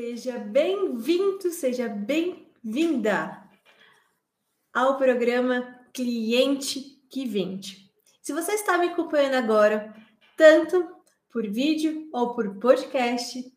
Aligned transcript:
Seja 0.00 0.38
bem-vindo, 0.38 1.50
seja 1.50 1.88
bem-vinda 1.88 3.42
ao 4.72 4.96
programa 4.96 5.76
Cliente 5.92 7.02
que 7.10 7.26
Vende. 7.26 7.90
Se 8.22 8.32
você 8.32 8.52
está 8.52 8.78
me 8.78 8.90
acompanhando 8.90 9.34
agora, 9.34 9.92
tanto 10.36 10.88
por 11.28 11.50
vídeo 11.50 12.08
ou 12.12 12.32
por 12.32 12.60
podcast, 12.60 13.52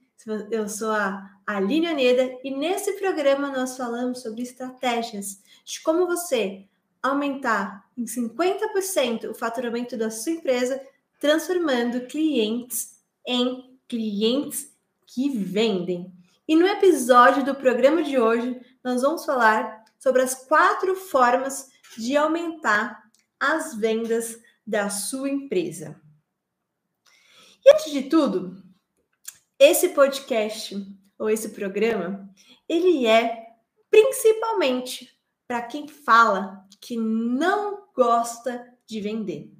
eu 0.49 0.67
sou 0.67 0.89
a 0.89 1.29
Aline 1.45 1.85
Aneda 1.85 2.35
e 2.43 2.49
nesse 2.49 2.93
programa 2.93 3.51
nós 3.51 3.77
falamos 3.77 4.23
sobre 4.23 4.41
estratégias 4.41 5.43
de 5.63 5.79
como 5.83 6.07
você 6.07 6.67
aumentar 7.03 7.87
em 7.95 8.05
50% 8.05 9.29
o 9.29 9.35
faturamento 9.35 9.95
da 9.95 10.09
sua 10.09 10.31
empresa, 10.31 10.81
transformando 11.19 12.07
clientes 12.07 12.99
em 13.27 13.77
clientes 13.87 14.75
que 15.05 15.29
vendem. 15.29 16.19
E 16.51 16.55
no 16.57 16.67
episódio 16.67 17.45
do 17.45 17.55
programa 17.55 18.03
de 18.03 18.19
hoje, 18.19 18.59
nós 18.83 19.03
vamos 19.03 19.23
falar 19.23 19.85
sobre 19.97 20.21
as 20.21 20.35
quatro 20.35 20.97
formas 20.97 21.69
de 21.97 22.17
aumentar 22.17 23.09
as 23.39 23.73
vendas 23.73 24.37
da 24.67 24.89
sua 24.89 25.29
empresa. 25.29 25.97
E 27.65 27.71
antes 27.71 27.89
de 27.89 28.03
tudo, 28.09 28.61
esse 29.57 29.93
podcast 29.93 30.75
ou 31.17 31.29
esse 31.29 31.51
programa, 31.51 32.29
ele 32.67 33.07
é 33.07 33.47
principalmente 33.89 35.09
para 35.47 35.61
quem 35.61 35.87
fala 35.87 36.67
que 36.81 36.97
não 36.97 37.87
gosta 37.95 38.77
de 38.85 38.99
vender. 38.99 39.53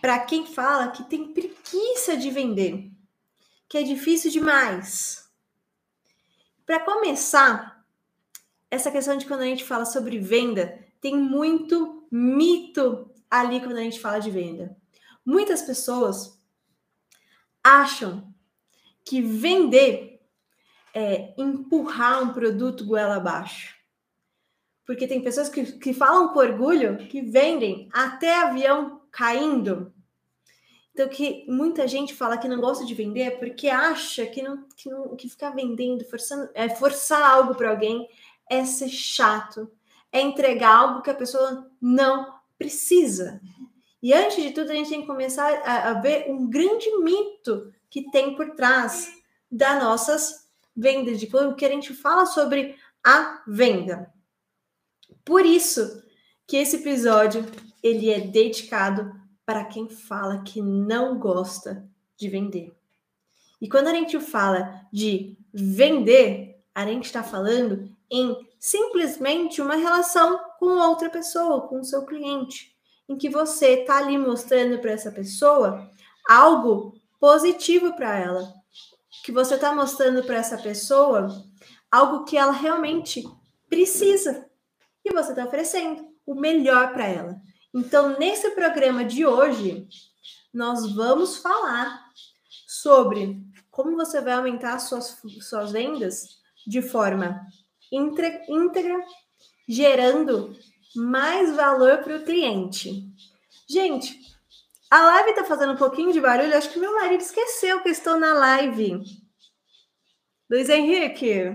Para 0.00 0.20
quem 0.20 0.46
fala 0.46 0.92
que 0.92 1.02
tem 1.02 1.34
preguiça 1.34 2.16
de 2.16 2.30
vender 2.30 2.92
que 3.68 3.76
é 3.76 3.82
difícil 3.82 4.30
demais. 4.30 5.27
Para 6.68 6.80
começar, 6.80 7.82
essa 8.70 8.90
questão 8.90 9.16
de 9.16 9.24
quando 9.24 9.40
a 9.40 9.46
gente 9.46 9.64
fala 9.64 9.86
sobre 9.86 10.18
venda, 10.18 10.78
tem 11.00 11.16
muito 11.16 12.06
mito 12.12 13.10
ali 13.30 13.58
quando 13.58 13.78
a 13.78 13.80
gente 13.80 13.98
fala 13.98 14.18
de 14.18 14.30
venda. 14.30 14.76
Muitas 15.24 15.62
pessoas 15.62 16.38
acham 17.64 18.34
que 19.02 19.22
vender 19.22 20.20
é 20.92 21.32
empurrar 21.38 22.22
um 22.22 22.34
produto 22.34 22.84
goela 22.84 23.16
abaixo. 23.16 23.74
Porque 24.84 25.08
tem 25.08 25.22
pessoas 25.22 25.48
que, 25.48 25.72
que 25.78 25.94
falam 25.94 26.34
com 26.34 26.38
orgulho 26.38 26.98
que 27.08 27.22
vendem 27.22 27.88
até 27.94 28.42
avião 28.42 29.00
caindo 29.10 29.90
então, 30.98 31.08
que 31.08 31.44
muita 31.46 31.86
gente 31.86 32.12
fala 32.12 32.36
que 32.36 32.48
não 32.48 32.60
gosta 32.60 32.84
de 32.84 32.92
vender 32.92 33.38
porque 33.38 33.68
acha 33.68 34.26
que 34.26 34.42
não 34.42 34.64
que, 34.76 34.90
não, 34.90 35.14
que 35.14 35.28
ficar 35.28 35.50
vendendo, 35.50 36.04
forçando, 36.04 36.50
é 36.54 36.68
forçar 36.68 37.22
algo 37.22 37.54
para 37.54 37.70
alguém 37.70 38.08
é 38.50 38.64
ser 38.64 38.88
chato, 38.88 39.70
é 40.10 40.20
entregar 40.20 40.74
algo 40.74 41.02
que 41.02 41.10
a 41.10 41.14
pessoa 41.14 41.70
não 41.80 42.34
precisa. 42.58 43.40
E 44.02 44.12
antes 44.12 44.42
de 44.42 44.50
tudo, 44.50 44.72
a 44.72 44.74
gente 44.74 44.90
tem 44.90 45.02
que 45.02 45.06
começar 45.06 45.48
a, 45.64 45.90
a 45.90 46.00
ver 46.00 46.28
um 46.28 46.50
grande 46.50 46.90
mito 46.98 47.72
que 47.88 48.10
tem 48.10 48.34
por 48.34 48.56
trás 48.56 49.08
das 49.48 49.80
nossas 49.80 50.48
vendas, 50.76 51.20
de 51.20 51.28
o 51.32 51.54
que 51.54 51.64
a 51.64 51.70
gente 51.70 51.94
fala 51.94 52.26
sobre 52.26 52.74
a 53.06 53.40
venda. 53.46 54.12
Por 55.24 55.46
isso 55.46 56.02
que 56.44 56.56
esse 56.56 56.76
episódio 56.76 57.46
ele 57.84 58.10
é 58.10 58.18
dedicado 58.18 59.27
para 59.48 59.64
quem 59.64 59.88
fala 59.88 60.42
que 60.42 60.60
não 60.60 61.18
gosta 61.18 61.88
de 62.18 62.28
vender. 62.28 62.70
E 63.58 63.66
quando 63.66 63.88
a 63.88 63.94
gente 63.94 64.20
fala 64.20 64.82
de 64.92 65.38
vender, 65.50 66.62
a 66.74 66.84
gente 66.84 67.06
está 67.06 67.22
falando 67.22 67.90
em 68.10 68.46
simplesmente 68.60 69.62
uma 69.62 69.76
relação 69.76 70.38
com 70.58 70.66
outra 70.66 71.08
pessoa, 71.08 71.66
com 71.66 71.80
o 71.80 71.84
seu 71.84 72.04
cliente, 72.04 72.76
em 73.08 73.16
que 73.16 73.30
você 73.30 73.80
está 73.80 73.96
ali 73.96 74.18
mostrando 74.18 74.80
para 74.80 74.90
essa 74.90 75.10
pessoa 75.10 75.90
algo 76.28 77.00
positivo 77.18 77.96
para 77.96 78.18
ela, 78.18 78.52
que 79.24 79.32
você 79.32 79.54
está 79.54 79.74
mostrando 79.74 80.22
para 80.24 80.36
essa 80.36 80.58
pessoa 80.58 81.42
algo 81.90 82.26
que 82.26 82.36
ela 82.36 82.52
realmente 82.52 83.24
precisa 83.66 84.46
e 85.02 85.10
você 85.10 85.30
está 85.30 85.46
oferecendo 85.46 86.06
o 86.26 86.34
melhor 86.34 86.92
para 86.92 87.06
ela. 87.06 87.47
Então, 87.78 88.18
nesse 88.18 88.50
programa 88.50 89.04
de 89.04 89.24
hoje, 89.24 89.86
nós 90.52 90.92
vamos 90.96 91.36
falar 91.36 92.10
sobre 92.66 93.40
como 93.70 93.96
você 93.96 94.20
vai 94.20 94.32
aumentar 94.32 94.80
suas, 94.80 95.22
suas 95.42 95.70
vendas 95.70 96.40
de 96.66 96.82
forma 96.82 97.40
íntegra, 97.92 99.00
gerando 99.68 100.56
mais 100.96 101.54
valor 101.54 101.98
para 101.98 102.16
o 102.16 102.24
cliente. 102.24 103.08
Gente, 103.70 104.18
a 104.90 105.00
live 105.00 105.30
está 105.30 105.44
fazendo 105.44 105.74
um 105.74 105.76
pouquinho 105.76 106.12
de 106.12 106.20
barulho. 106.20 106.56
Acho 106.56 106.72
que 106.72 106.80
meu 106.80 106.96
marido 106.96 107.20
esqueceu 107.20 107.80
que 107.80 107.90
estou 107.90 108.18
na 108.18 108.34
live. 108.34 109.04
Luiz 110.50 110.68
Henrique. 110.68 111.54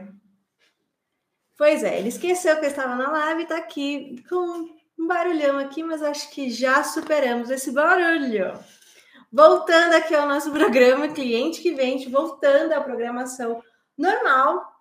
Pois 1.58 1.84
é, 1.84 2.00
ele 2.00 2.08
esqueceu 2.08 2.58
que 2.60 2.66
eu 2.66 2.70
estava 2.70 2.96
na 2.96 3.12
live 3.12 3.42
e 3.42 3.44
está 3.44 3.58
aqui 3.58 4.24
com 4.30 4.83
um 5.04 5.08
barulhão 5.08 5.60
aqui, 5.60 5.84
mas 5.84 6.02
acho 6.02 6.30
que 6.32 6.50
já 6.50 6.82
superamos 6.84 7.50
esse 7.50 7.72
barulho. 7.72 8.58
Voltando 9.32 9.94
aqui 9.94 10.16
ao 10.16 10.28
nosso 10.28 10.50
programa 10.54 11.10
Cliente 11.10 11.62
que 11.62 11.74
Vende, 11.74 12.10
voltando 12.10 12.72
à 12.72 12.80
programação 12.80 13.62
normal. 13.98 14.72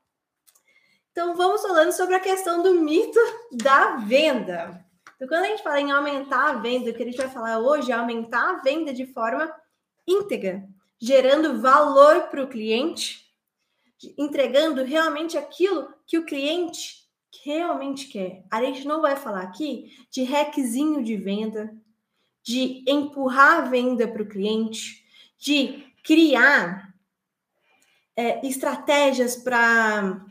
Então, 1.10 1.34
vamos 1.34 1.60
falando 1.60 1.92
sobre 1.92 2.14
a 2.14 2.20
questão 2.20 2.62
do 2.62 2.74
mito 2.74 3.18
da 3.50 3.96
venda. 3.96 4.82
Então, 5.16 5.28
quando 5.28 5.44
a 5.44 5.48
gente 5.48 5.62
fala 5.62 5.80
em 5.80 5.90
aumentar 5.90 6.50
a 6.50 6.54
venda, 6.54 6.90
o 6.90 6.94
que 6.94 7.02
a 7.02 7.06
gente 7.06 7.18
vai 7.18 7.28
falar 7.28 7.58
hoje 7.58 7.90
é 7.90 7.94
aumentar 7.94 8.50
a 8.50 8.62
venda 8.62 8.94
de 8.94 9.06
forma 9.06 9.52
íntegra, 10.06 10.62
gerando 11.00 11.60
valor 11.60 12.28
para 12.28 12.42
o 12.42 12.48
cliente, 12.48 13.26
entregando 14.16 14.84
realmente 14.84 15.36
aquilo 15.36 15.92
que 16.06 16.18
o 16.18 16.24
cliente 16.24 17.01
realmente 17.44 18.08
quer. 18.08 18.44
A 18.50 18.62
gente 18.62 18.86
não 18.86 19.00
vai 19.00 19.16
falar 19.16 19.42
aqui 19.42 19.90
de 20.10 20.22
hackzinho 20.24 21.02
de 21.02 21.16
venda, 21.16 21.74
de 22.42 22.84
empurrar 22.86 23.58
a 23.58 23.60
venda 23.62 24.06
para 24.06 24.22
o 24.22 24.28
cliente, 24.28 25.04
de 25.38 25.84
criar 26.04 26.94
é, 28.16 28.46
estratégias 28.46 29.36
para 29.36 30.24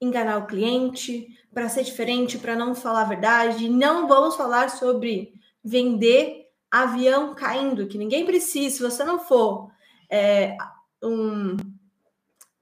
enganar 0.00 0.38
o 0.38 0.46
cliente, 0.46 1.26
para 1.52 1.68
ser 1.68 1.82
diferente, 1.82 2.38
para 2.38 2.54
não 2.54 2.74
falar 2.74 3.02
a 3.02 3.04
verdade. 3.04 3.68
Não 3.68 4.06
vamos 4.06 4.36
falar 4.36 4.70
sobre 4.70 5.32
vender 5.64 6.46
avião 6.70 7.34
caindo, 7.34 7.86
que 7.86 7.98
ninguém 7.98 8.24
precisa. 8.24 8.76
Se 8.76 8.82
você 8.82 9.04
não 9.04 9.18
for 9.18 9.70
é, 10.10 10.56
um, 11.02 11.56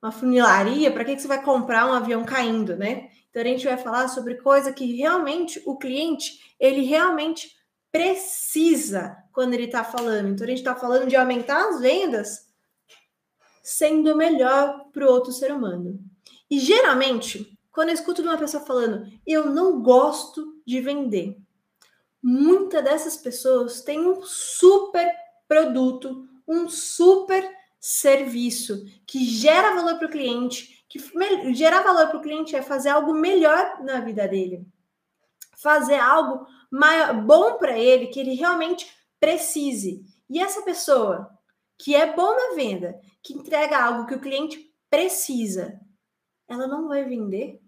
uma 0.01 0.13
funilaria, 0.13 0.91
para 0.93 1.05
que, 1.05 1.17
que 1.17 1.23
você 1.23 1.29
vai 1.29 1.43
comprar 1.43 1.87
um 1.87 1.93
avião 1.93 2.25
caindo, 2.25 2.77
né? 2.77 3.11
Então 3.35 3.43
a 3.43 3.47
gente 3.47 3.65
vai 3.65 3.77
falar 3.77 4.07
sobre 4.07 4.37
coisa 4.37 4.73
que 4.73 4.95
realmente 4.95 5.61
o 5.67 5.77
cliente 5.77 6.55
ele 6.57 6.83
realmente 6.83 7.51
precisa 7.91 9.17
quando 9.33 9.55
ele 9.55 9.65
está 9.65 9.83
falando. 9.83 10.29
Então 10.29 10.45
a 10.45 10.49
gente 10.49 10.59
está 10.59 10.77
falando 10.77 11.09
de 11.09 11.17
aumentar 11.17 11.69
as 11.69 11.81
vendas 11.81 12.47
sendo 13.61 14.15
melhor 14.15 14.89
para 14.93 15.05
o 15.05 15.11
outro 15.11 15.33
ser 15.33 15.53
humano. 15.53 15.99
E 16.49 16.61
geralmente, 16.61 17.59
quando 17.73 17.89
eu 17.89 17.95
escuto 17.97 18.23
uma 18.23 18.39
pessoa 18.39 18.65
falando, 18.65 19.05
eu 19.27 19.47
não 19.47 19.83
gosto 19.83 20.63
de 20.65 20.81
vender, 20.81 21.37
muitas 22.23 22.85
dessas 22.85 23.17
pessoas 23.17 23.83
têm 23.83 23.99
um 23.99 24.23
super 24.23 25.11
produto, 25.49 26.25
um 26.47 26.69
super 26.69 27.51
serviço 27.81 28.85
que 29.05 29.25
gera 29.25 29.75
valor 29.75 29.99
para 29.99 30.07
o 30.07 30.11
cliente, 30.11 30.84
que 30.95 31.55
gerar 31.55 31.83
valor 31.83 32.07
para 32.07 32.19
o 32.19 32.23
cliente 32.23 32.55
é 32.55 32.63
fazer 32.63 32.91
algo 32.91 33.13
melhor 33.13 33.83
na 33.83 33.99
vida 33.99 34.29
dele, 34.29 34.65
fazer 35.61 35.99
algo 35.99 36.47
maior, 36.71 37.21
bom 37.25 37.59
para 37.59 37.77
ele, 37.77 38.07
que 38.07 38.21
ele 38.21 38.35
realmente 38.35 38.87
precise. 39.19 40.05
E 40.31 40.41
essa 40.41 40.63
pessoa 40.63 41.37
que 41.77 41.97
é 41.97 42.15
bom 42.15 42.33
na 42.33 42.55
venda, 42.55 43.01
que 43.25 43.35
entrega 43.35 43.77
algo 43.77 44.07
que 44.07 44.15
o 44.15 44.21
cliente 44.21 44.73
precisa, 44.89 45.81
ela 46.47 46.69
não 46.69 46.87
vai 46.87 47.03
vender. 47.03 47.61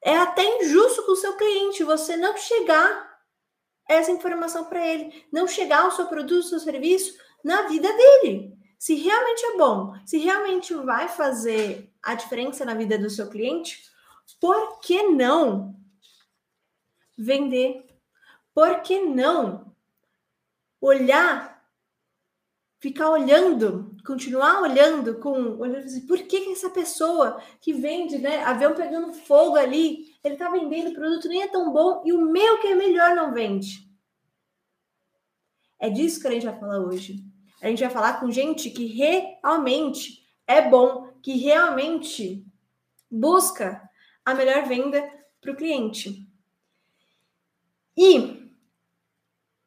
É 0.00 0.16
até 0.16 0.62
injusto 0.62 1.04
com 1.04 1.12
o 1.12 1.16
seu 1.16 1.36
cliente 1.36 1.82
você 1.82 2.16
não 2.16 2.36
chegar 2.36 3.18
essa 3.88 4.12
informação 4.12 4.66
para 4.66 4.86
ele, 4.86 5.26
não 5.32 5.48
chegar 5.48 5.88
o 5.88 5.90
seu 5.90 6.06
produto, 6.06 6.44
o 6.44 6.48
seu 6.48 6.60
serviço 6.60 7.18
na 7.42 7.62
vida 7.62 7.88
dele. 7.92 8.56
Se 8.78 8.94
realmente 8.94 9.44
é 9.44 9.56
bom, 9.56 9.94
se 10.06 10.18
realmente 10.18 10.72
vai 10.72 11.08
fazer 11.08 11.92
a 12.02 12.14
diferença 12.14 12.64
na 12.64 12.74
vida 12.74 12.96
do 12.96 13.10
seu 13.10 13.28
cliente, 13.28 13.82
por 14.40 14.78
que 14.80 15.02
não 15.02 15.74
vender? 17.16 17.84
Por 18.54 18.80
que 18.82 19.00
não 19.00 19.74
olhar 20.80 21.58
ficar 22.80 23.10
olhando, 23.10 23.96
continuar 24.06 24.62
olhando 24.62 25.18
com 25.18 25.58
olhando 25.58 25.84
assim, 25.84 26.06
por 26.06 26.18
que, 26.18 26.40
que 26.40 26.52
essa 26.52 26.70
pessoa 26.70 27.42
que 27.60 27.72
vende, 27.72 28.18
né, 28.18 28.44
avião 28.44 28.74
pegando 28.74 29.12
fogo 29.12 29.56
ali, 29.56 30.14
ele 30.22 30.36
tá 30.36 30.48
vendendo 30.48 30.94
produto 30.94 31.28
nem 31.28 31.42
é 31.42 31.48
tão 31.48 31.72
bom 31.72 32.02
e 32.06 32.12
o 32.12 32.20
meu 32.20 32.58
que 32.58 32.68
é 32.68 32.74
melhor 32.74 33.14
não 33.16 33.32
vende. 33.32 33.88
É 35.80 35.90
disso 35.90 36.20
que 36.20 36.28
a 36.28 36.30
gente 36.30 36.46
vai 36.46 36.58
falar 36.58 36.78
hoje. 36.78 37.27
A 37.60 37.68
gente 37.68 37.82
vai 37.82 37.90
falar 37.90 38.20
com 38.20 38.30
gente 38.30 38.70
que 38.70 38.86
realmente 38.86 40.26
é 40.46 40.62
bom, 40.62 41.12
que 41.22 41.36
realmente 41.36 42.44
busca 43.10 43.88
a 44.24 44.34
melhor 44.34 44.64
venda 44.66 45.08
para 45.40 45.52
o 45.52 45.56
cliente. 45.56 46.26
E 47.96 48.48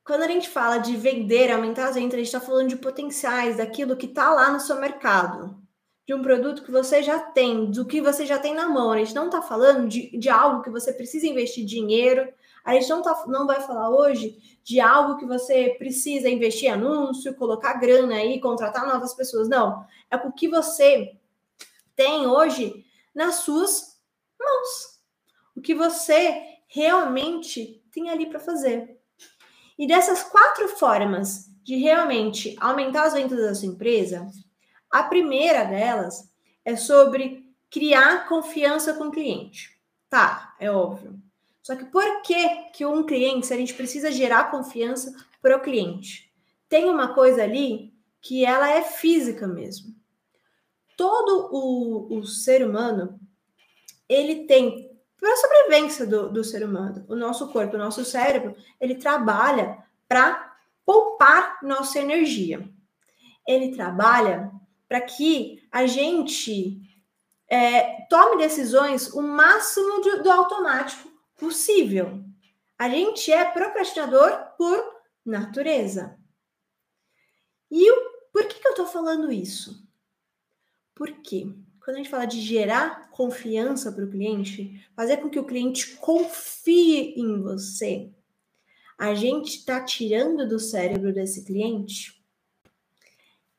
quando 0.03 0.23
a 0.23 0.27
gente 0.27 0.49
fala 0.49 0.77
de 0.77 0.95
vender, 0.95 1.51
aumentar 1.51 1.89
as 1.89 1.95
vendas, 1.95 2.13
a 2.13 2.17
gente 2.17 2.27
está 2.27 2.39
falando 2.39 2.69
de 2.69 2.77
potenciais, 2.77 3.57
daquilo 3.57 3.95
que 3.95 4.05
está 4.05 4.31
lá 4.33 4.51
no 4.51 4.59
seu 4.59 4.79
mercado, 4.79 5.61
de 6.07 6.13
um 6.13 6.21
produto 6.21 6.63
que 6.63 6.71
você 6.71 7.03
já 7.03 7.19
tem, 7.19 7.69
do 7.69 7.85
que 7.85 8.01
você 8.01 8.25
já 8.25 8.39
tem 8.39 8.53
na 8.53 8.67
mão. 8.67 8.91
A 8.91 8.97
gente 8.97 9.13
não 9.13 9.25
está 9.25 9.41
falando 9.41 9.87
de, 9.87 10.17
de 10.17 10.29
algo 10.29 10.63
que 10.63 10.69
você 10.69 10.91
precisa 10.91 11.27
investir 11.27 11.65
dinheiro. 11.65 12.27
A 12.63 12.73
gente 12.73 12.89
não, 12.89 13.01
tá, 13.01 13.23
não 13.27 13.47
vai 13.47 13.61
falar 13.61 13.89
hoje 13.89 14.59
de 14.63 14.79
algo 14.79 15.17
que 15.17 15.25
você 15.25 15.75
precisa 15.77 16.29
investir 16.29 16.69
em 16.69 16.73
anúncio, 16.73 17.35
colocar 17.35 17.73
grana 17.73 18.15
aí, 18.15 18.39
contratar 18.39 18.87
novas 18.87 19.13
pessoas. 19.13 19.49
Não. 19.49 19.85
É 20.09 20.15
o 20.15 20.31
que 20.31 20.47
você 20.47 21.17
tem 21.95 22.27
hoje 22.27 22.85
nas 23.13 23.35
suas 23.35 23.99
mãos. 24.39 24.99
O 25.55 25.61
que 25.61 25.73
você 25.73 26.59
realmente 26.67 27.83
tem 27.91 28.09
ali 28.09 28.27
para 28.27 28.39
fazer. 28.39 28.97
E 29.77 29.87
dessas 29.87 30.23
quatro 30.23 30.67
formas 30.69 31.49
de 31.63 31.75
realmente 31.75 32.55
aumentar 32.59 33.03
as 33.03 33.13
vendas 33.13 33.39
da 33.39 33.53
sua 33.53 33.67
empresa, 33.67 34.27
a 34.89 35.03
primeira 35.03 35.63
delas 35.63 36.31
é 36.63 36.75
sobre 36.75 37.51
criar 37.69 38.27
confiança 38.27 38.93
com 38.93 39.05
o 39.05 39.11
cliente. 39.11 39.79
Tá, 40.09 40.55
é 40.59 40.71
óbvio. 40.71 41.19
Só 41.61 41.75
que 41.75 41.85
por 41.85 42.21
que 42.23 42.71
que 42.73 42.85
um 42.85 43.05
cliente, 43.05 43.45
se 43.45 43.53
a 43.53 43.57
gente 43.57 43.73
precisa 43.73 44.11
gerar 44.11 44.49
confiança 44.49 45.13
para 45.41 45.57
o 45.57 45.61
cliente? 45.61 46.31
Tem 46.67 46.89
uma 46.89 47.13
coisa 47.13 47.43
ali 47.43 47.93
que 48.19 48.45
ela 48.45 48.69
é 48.69 48.81
física 48.81 49.47
mesmo. 49.47 49.95
Todo 50.97 51.49
o, 51.51 52.19
o 52.19 52.25
ser 52.25 52.65
humano, 52.65 53.19
ele 54.07 54.45
tem 54.45 54.91
para 55.19 55.33
a 55.33 55.37
sobrevivência 55.37 56.05
do, 56.07 56.29
do 56.29 56.43
ser 56.43 56.63
humano. 56.63 57.05
O 57.07 57.15
nosso 57.15 57.51
corpo, 57.51 57.75
o 57.75 57.79
nosso 57.79 58.03
cérebro, 58.03 58.55
ele 58.79 58.95
trabalha 58.95 59.83
para 60.07 60.55
poupar 60.83 61.59
nossa 61.61 61.99
energia. 61.99 62.67
Ele 63.47 63.75
trabalha 63.75 64.51
para 64.87 64.99
que 64.99 65.61
a 65.71 65.85
gente 65.85 66.81
é, 67.47 68.01
tome 68.09 68.37
decisões 68.37 69.13
o 69.13 69.21
máximo 69.21 70.01
de, 70.01 70.23
do 70.23 70.31
automático 70.31 71.10
possível. 71.41 72.23
A 72.79 72.87
gente 72.87 73.29
é 73.31 73.43
procrastinador 73.43 74.55
por 74.57 74.79
natureza. 75.25 76.17
E 77.69 77.91
o, 77.91 78.11
por 78.31 78.45
que, 78.45 78.61
que 78.61 78.67
eu 78.67 78.71
estou 78.71 78.85
falando 78.85 79.29
isso? 79.29 79.85
Por 80.95 81.11
quê? 81.21 81.53
quando 81.83 81.95
a 81.95 81.97
gente 81.97 82.09
fala 82.09 82.25
de 82.25 82.39
gerar 82.39 83.09
confiança 83.09 83.91
para 83.91 84.05
o 84.05 84.09
cliente, 84.09 84.87
fazer 84.95 85.17
com 85.17 85.29
que 85.29 85.39
o 85.39 85.45
cliente 85.45 85.95
confie 85.97 87.15
em 87.17 87.41
você, 87.41 88.11
a 88.97 89.15
gente 89.15 89.57
está 89.57 89.83
tirando 89.83 90.47
do 90.47 90.59
cérebro 90.59 91.11
desse 91.11 91.43
cliente 91.43 92.23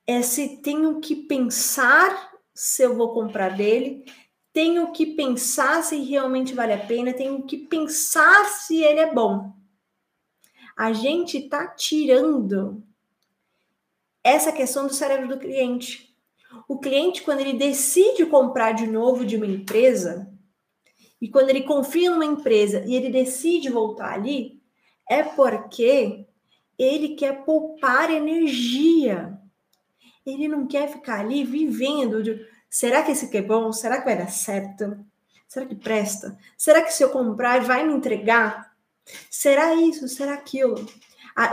é 0.07 0.23
se 0.23 0.63
tenho 0.63 1.01
que 1.01 1.17
pensar 1.17 2.33
se 2.55 2.83
eu 2.83 2.97
vou 2.97 3.13
comprar 3.13 3.57
dele, 3.57 4.05
tenho 4.53 4.93
que 4.93 5.07
pensar 5.07 5.83
se 5.83 5.99
realmente 6.01 6.55
vale 6.55 6.73
a 6.73 6.87
pena, 6.87 7.13
tenho 7.13 7.43
que 7.45 7.57
pensar 7.57 8.45
se 8.47 8.83
ele 8.83 9.01
é 9.01 9.13
bom. 9.13 9.53
A 10.77 10.93
gente 10.93 11.39
está 11.39 11.67
tirando 11.69 12.83
essa 14.23 14.53
questão 14.53 14.87
do 14.87 14.95
cérebro 14.95 15.29
do 15.29 15.39
cliente. 15.39 16.15
O 16.69 16.79
cliente, 16.79 17.23
quando 17.23 17.41
ele 17.41 17.55
decide 17.55 18.27
comprar 18.27 18.73
de 18.73 18.87
novo 18.87 19.25
de 19.25 19.37
uma 19.37 19.47
empresa, 19.47 20.31
e 21.21 21.29
quando 21.29 21.51
ele 21.51 21.63
confia 21.63 22.11
numa 22.11 22.25
empresa 22.25 22.85
e 22.87 22.95
ele 22.95 23.09
decide 23.09 23.71
voltar 23.71 24.13
ali, 24.13 24.61
é 25.09 25.23
porque 25.23 26.27
ele 26.79 27.11
quer 27.11 27.45
poupar 27.45 28.11
energia. 28.11 29.39
Ele 30.27 30.49
não 30.49 30.67
quer 30.67 30.89
ficar 30.89 31.21
ali 31.21 31.45
vivendo 31.45 32.23
de 32.23 32.45
será 32.73 33.03
que 33.03 33.13
esse 33.13 33.27
aqui 33.27 33.37
é 33.37 33.43
bom? 33.43 33.73
Será 33.73 33.99
que 33.99 34.07
vai 34.07 34.17
dar 34.17 34.31
certo? 34.31 34.99
Será 35.47 35.67
que 35.67 35.75
presta? 35.77 36.39
Será 36.57 36.83
que 36.83 36.93
se 36.93 37.05
eu 37.05 37.11
comprar 37.11 37.61
vai 37.61 37.87
me 37.87 37.93
entregar? 37.93 38.75
Será 39.31 39.75
isso? 39.75 40.09
Será 40.09 40.35
aquilo? 40.35 40.75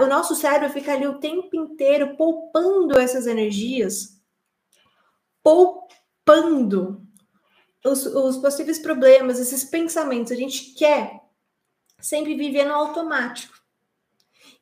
O 0.01 0.05
nosso 0.07 0.35
cérebro 0.35 0.69
fica 0.69 0.93
ali 0.93 1.05
o 1.05 1.19
tempo 1.19 1.55
inteiro 1.55 2.15
poupando 2.15 2.97
essas 2.97 3.27
energias 3.27 4.19
poupando 5.43 7.01
os, 7.85 8.05
os 8.05 8.37
possíveis 8.37 8.79
problemas, 8.79 9.39
esses 9.39 9.63
pensamentos. 9.63 10.31
A 10.31 10.35
gente 10.35 10.73
quer 10.73 11.21
sempre 11.99 12.35
viver 12.35 12.65
no 12.65 12.73
automático. 12.73 13.57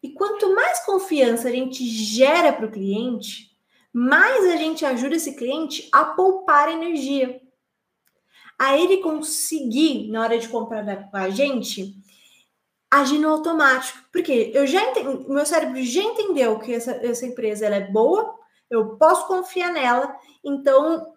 E 0.01 0.11
quanto 0.11 0.53
mais 0.53 0.85
confiança 0.85 1.47
a 1.47 1.51
gente 1.51 1.85
gera 1.85 2.53
para 2.53 2.67
o 2.67 2.71
cliente, 2.71 3.56
mais 3.93 4.45
a 4.45 4.57
gente 4.57 4.85
ajuda 4.85 5.15
esse 5.15 5.35
cliente 5.35 5.87
a 5.91 6.05
poupar 6.05 6.69
energia. 6.69 7.41
A 8.59 8.77
ele 8.77 8.97
conseguir, 8.97 10.09
na 10.09 10.21
hora 10.21 10.37
de 10.37 10.49
comprar 10.49 11.09
com 11.09 11.17
a 11.17 11.29
gente, 11.29 11.95
agir 12.89 13.19
no 13.19 13.29
automático. 13.29 13.99
Porque 14.11 14.51
eu 14.53 14.65
já 14.65 14.81
entendi, 14.83 15.29
meu 15.29 15.45
cérebro 15.45 15.81
já 15.83 16.01
entendeu 16.01 16.59
que 16.59 16.73
essa, 16.73 16.91
essa 16.91 17.25
empresa 17.25 17.65
ela 17.65 17.75
é 17.75 17.91
boa, 17.91 18.35
eu 18.69 18.97
posso 18.97 19.27
confiar 19.27 19.71
nela, 19.71 20.15
então 20.43 21.13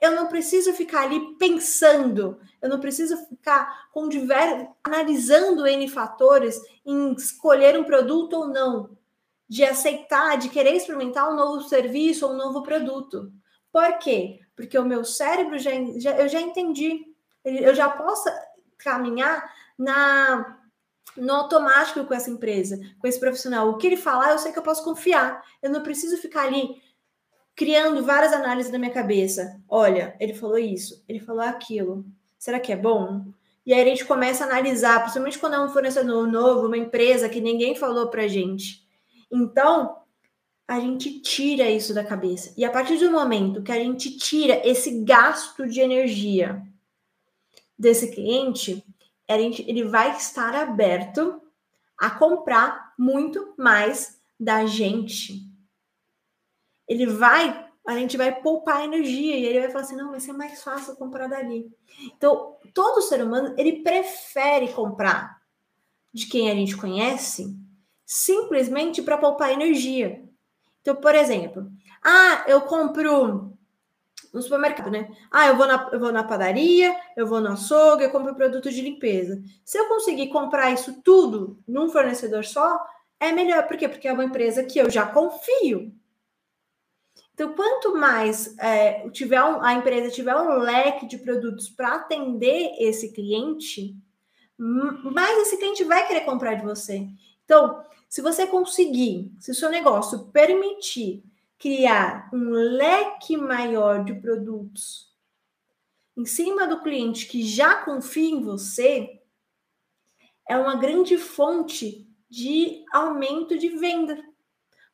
eu 0.00 0.12
não 0.12 0.26
preciso 0.26 0.72
ficar 0.72 1.02
ali 1.02 1.36
pensando, 1.36 2.40
eu 2.60 2.68
não 2.68 2.80
preciso 2.80 3.16
ficar 3.28 3.88
com 3.92 4.08
diversos, 4.08 4.66
analisando 4.82 5.66
N 5.66 5.88
fatores 5.88 6.60
em 6.84 7.12
escolher 7.12 7.78
um 7.78 7.84
produto 7.84 8.34
ou 8.34 8.48
não, 8.48 8.90
de 9.52 9.64
aceitar, 9.64 10.38
de 10.38 10.48
querer 10.48 10.74
experimentar 10.74 11.30
um 11.30 11.36
novo 11.36 11.68
serviço 11.68 12.24
ou 12.24 12.32
um 12.32 12.36
novo 12.38 12.62
produto. 12.62 13.30
Por 13.70 13.98
quê? 13.98 14.40
Porque 14.56 14.78
o 14.78 14.84
meu 14.84 15.04
cérebro 15.04 15.58
já, 15.58 15.72
já 15.98 16.12
eu 16.12 16.26
já 16.26 16.40
entendi, 16.40 17.04
eu 17.44 17.74
já 17.74 17.90
posso 17.90 18.30
caminhar 18.78 19.44
na 19.78 20.58
no 21.14 21.34
automático 21.34 22.02
com 22.06 22.14
essa 22.14 22.30
empresa, 22.30 22.80
com 22.98 23.06
esse 23.06 23.20
profissional. 23.20 23.68
O 23.68 23.76
que 23.76 23.86
ele 23.86 23.98
falar, 23.98 24.30
eu 24.30 24.38
sei 24.38 24.52
que 24.52 24.58
eu 24.58 24.62
posso 24.62 24.82
confiar. 24.82 25.42
Eu 25.60 25.68
não 25.68 25.82
preciso 25.82 26.16
ficar 26.16 26.46
ali 26.46 26.80
criando 27.54 28.02
várias 28.02 28.32
análises 28.32 28.72
na 28.72 28.78
minha 28.78 28.90
cabeça. 28.90 29.60
Olha, 29.68 30.16
ele 30.18 30.32
falou 30.32 30.56
isso, 30.56 31.04
ele 31.06 31.20
falou 31.20 31.42
aquilo. 31.42 32.06
Será 32.38 32.58
que 32.58 32.72
é 32.72 32.76
bom? 32.76 33.26
E 33.66 33.74
aí 33.74 33.82
a 33.82 33.84
gente 33.84 34.06
começa 34.06 34.44
a 34.44 34.46
analisar, 34.46 35.00
principalmente 35.00 35.38
quando 35.38 35.56
é 35.56 35.60
um 35.60 35.68
fornecedor 35.68 36.26
novo, 36.26 36.68
uma 36.68 36.78
empresa 36.78 37.28
que 37.28 37.42
ninguém 37.42 37.76
falou 37.76 38.08
pra 38.08 38.26
gente. 38.26 38.81
Então, 39.32 40.02
a 40.68 40.78
gente 40.78 41.20
tira 41.20 41.70
isso 41.70 41.94
da 41.94 42.04
cabeça. 42.04 42.52
E 42.56 42.64
a 42.64 42.70
partir 42.70 42.98
do 42.98 43.10
momento 43.10 43.62
que 43.62 43.72
a 43.72 43.78
gente 43.78 44.16
tira 44.16 44.66
esse 44.66 45.02
gasto 45.02 45.66
de 45.66 45.80
energia 45.80 46.62
desse 47.78 48.12
cliente, 48.12 48.84
ele 49.28 49.84
vai 49.84 50.16
estar 50.16 50.54
aberto 50.54 51.40
a 51.98 52.10
comprar 52.10 52.92
muito 52.98 53.54
mais 53.56 54.20
da 54.38 54.66
gente. 54.66 55.46
Ele 56.88 57.06
vai, 57.06 57.68
a 57.86 57.94
gente 57.94 58.16
vai 58.16 58.40
poupar 58.40 58.84
energia 58.84 59.36
e 59.36 59.44
ele 59.44 59.60
vai 59.60 59.70
falar 59.70 59.84
assim: 59.84 59.96
não, 59.96 60.10
vai 60.10 60.20
ser 60.20 60.32
mais 60.32 60.62
fácil 60.62 60.96
comprar 60.96 61.28
dali. 61.28 61.70
Então, 62.16 62.56
todo 62.74 63.02
ser 63.02 63.22
humano 63.22 63.54
ele 63.56 63.82
prefere 63.82 64.72
comprar 64.72 65.40
de 66.12 66.26
quem 66.26 66.50
a 66.50 66.54
gente 66.54 66.76
conhece 66.76 67.56
simplesmente 68.12 69.00
para 69.00 69.16
poupar 69.16 69.52
energia. 69.52 70.22
Então, 70.82 70.94
por 70.96 71.14
exemplo, 71.14 71.72
ah, 72.04 72.44
eu 72.46 72.60
compro 72.60 73.56
no 74.34 74.42
supermercado, 74.42 74.90
né? 74.90 75.10
Ah, 75.30 75.48
eu 75.48 75.56
vou, 75.56 75.66
na, 75.66 75.88
eu 75.90 75.98
vou 75.98 76.12
na 76.12 76.22
padaria, 76.22 76.94
eu 77.16 77.26
vou 77.26 77.40
no 77.40 77.52
açougue, 77.52 78.04
eu 78.04 78.10
compro 78.10 78.34
produto 78.34 78.70
de 78.70 78.82
limpeza. 78.82 79.42
Se 79.64 79.78
eu 79.78 79.88
conseguir 79.88 80.28
comprar 80.28 80.70
isso 80.70 81.00
tudo 81.02 81.58
num 81.66 81.88
fornecedor 81.88 82.44
só, 82.44 82.84
é 83.18 83.32
melhor. 83.32 83.66
Por 83.66 83.78
quê? 83.78 83.88
Porque 83.88 84.06
é 84.06 84.12
uma 84.12 84.24
empresa 84.24 84.62
que 84.62 84.78
eu 84.78 84.90
já 84.90 85.06
confio. 85.06 85.90
Então, 87.32 87.54
quanto 87.54 87.96
mais 87.96 88.54
é, 88.58 89.08
tiver 89.08 89.42
um, 89.42 89.62
a 89.62 89.72
empresa 89.72 90.10
tiver 90.10 90.36
um 90.36 90.58
leque 90.58 91.06
de 91.06 91.16
produtos 91.16 91.70
para 91.70 91.94
atender 91.94 92.74
esse 92.78 93.10
cliente, 93.12 93.96
mais 94.58 95.38
esse 95.38 95.56
cliente 95.56 95.82
vai 95.84 96.06
querer 96.06 96.26
comprar 96.26 96.54
de 96.56 96.64
você. 96.64 97.08
Então, 97.52 97.84
se 98.08 98.22
você 98.22 98.46
conseguir, 98.46 99.30
se 99.38 99.50
o 99.50 99.54
seu 99.54 99.68
negócio 99.68 100.24
permitir 100.28 101.22
criar 101.58 102.30
um 102.32 102.48
leque 102.48 103.36
maior 103.36 104.02
de 104.02 104.14
produtos 104.14 105.14
em 106.16 106.24
cima 106.24 106.66
do 106.66 106.80
cliente 106.80 107.26
que 107.26 107.42
já 107.46 107.74
confia 107.84 108.30
em 108.30 108.42
você, 108.42 109.20
é 110.48 110.56
uma 110.56 110.76
grande 110.76 111.18
fonte 111.18 112.10
de 112.26 112.86
aumento 112.90 113.58
de 113.58 113.68
venda. 113.68 114.16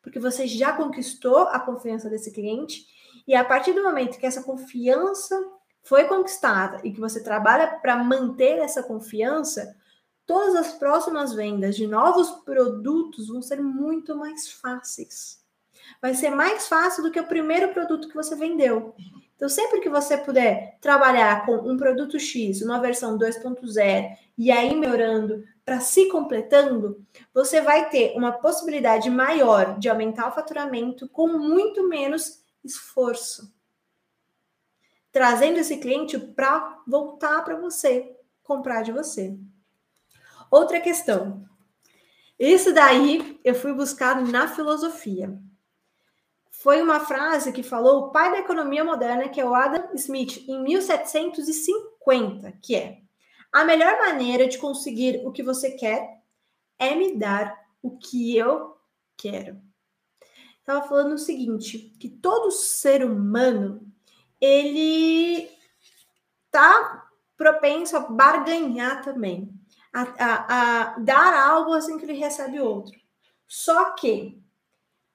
Porque 0.03 0.19
você 0.19 0.49
já 0.49 0.73
conquistou 0.73 1.43
a 1.43 1.61
confiança 1.61 2.11
desse 2.11 2.33
cliente 2.33 2.89
e 3.25 3.37
a 3.37 3.45
partir 3.45 3.73
do 3.73 3.85
momento 3.85 4.19
que 4.19 4.27
essa 4.27 4.43
confiança 4.43 5.41
foi 5.85 6.07
conquistada 6.07 6.81
e 6.83 6.93
que 6.93 6.99
você 6.99 7.23
trabalha 7.23 7.79
para 7.79 8.03
manter 8.03 8.59
essa 8.59 8.83
confiança, 8.83 9.77
todas 10.29 10.55
as 10.55 10.75
próximas 10.75 11.33
vendas 11.33 11.75
de 11.75 11.87
novos 11.87 12.31
produtos 12.45 13.29
vão 13.29 13.41
ser 13.41 13.63
muito 13.63 14.15
mais 14.15 14.53
fáceis. 14.53 15.43
Vai 16.03 16.15
ser 16.15 16.29
mais 16.29 16.69
fácil 16.69 17.03
do 17.03 17.11
que 17.11 17.19
o 17.19 17.27
primeiro 17.27 17.73
produto 17.73 18.07
que 18.07 18.15
você 18.15 18.37
vendeu. 18.37 18.95
Então, 19.35 19.49
sempre 19.49 19.81
que 19.81 19.89
você 19.89 20.19
puder 20.19 20.77
trabalhar 20.83 21.47
com 21.47 21.57
um 21.57 21.79
produto 21.79 22.21
X, 22.21 22.61
uma 22.61 22.79
versão 22.79 23.17
2.0, 23.17 24.19
e 24.37 24.51
aí 24.51 24.75
melhorando 24.77 25.45
para 25.65 25.81
se 25.81 26.09
completando, 26.11 27.03
você 27.33 27.63
vai 27.63 27.89
ter 27.89 28.15
uma 28.15 28.33
possibilidade 28.33 29.09
maior 29.09 29.79
de 29.79 29.89
aumentar 29.89 30.29
o 30.29 30.35
faturamento 30.35 31.09
com 31.09 31.29
muito 31.39 31.89
menos 31.89 32.43
esforço. 32.63 33.51
Trazendo 35.11 35.59
esse 35.59 35.79
cliente 35.79 36.19
para 36.19 36.83
voltar 36.87 37.43
para 37.45 37.57
você, 37.57 38.15
comprar 38.43 38.83
de 38.83 38.93
você. 38.93 39.39
Outra 40.51 40.81
questão. 40.81 41.45
Isso 42.39 42.73
daí 42.73 43.39
eu 43.45 43.55
fui 43.55 43.73
buscar 43.73 44.23
na 44.23 44.49
filosofia 44.49 45.39
foi 46.61 46.83
uma 46.83 46.99
frase 46.99 47.53
que 47.53 47.63
falou 47.63 48.01
o 48.01 48.11
pai 48.11 48.33
da 48.33 48.41
economia 48.41 48.85
moderna, 48.85 49.29
que 49.29 49.41
é 49.41 49.45
o 49.45 49.55
Adam 49.55 49.95
Smith, 49.95 50.45
em 50.49 50.61
1750, 50.61 52.53
que 52.61 52.75
é: 52.75 52.99
a 53.53 53.65
melhor 53.65 53.97
maneira 53.99 54.49
de 54.49 54.59
conseguir 54.59 55.23
o 55.25 55.31
que 55.31 55.43
você 55.43 55.71
quer 55.73 56.21
é 56.77 56.97
me 56.97 57.17
dar 57.17 57.57
o 57.81 57.97
que 57.97 58.37
eu 58.37 58.77
quero. 59.17 59.63
Estava 60.59 60.87
falando 60.87 61.13
o 61.13 61.19
seguinte, 61.19 61.95
que 61.99 62.09
todo 62.09 62.51
ser 62.51 63.05
humano 63.05 63.87
ele 64.41 65.49
tá 66.51 67.09
propenso 67.37 67.97
a 67.97 68.01
barganhar 68.01 69.01
também, 69.03 69.49
a, 70.03 70.25
a, 70.25 70.95
a 70.95 70.99
dar 70.99 71.49
algo 71.49 71.73
assim 71.73 71.99
que 71.99 72.05
ele 72.05 72.15
recebe 72.15 72.61
outro. 72.61 72.99
Só 73.47 73.93
que 73.93 74.41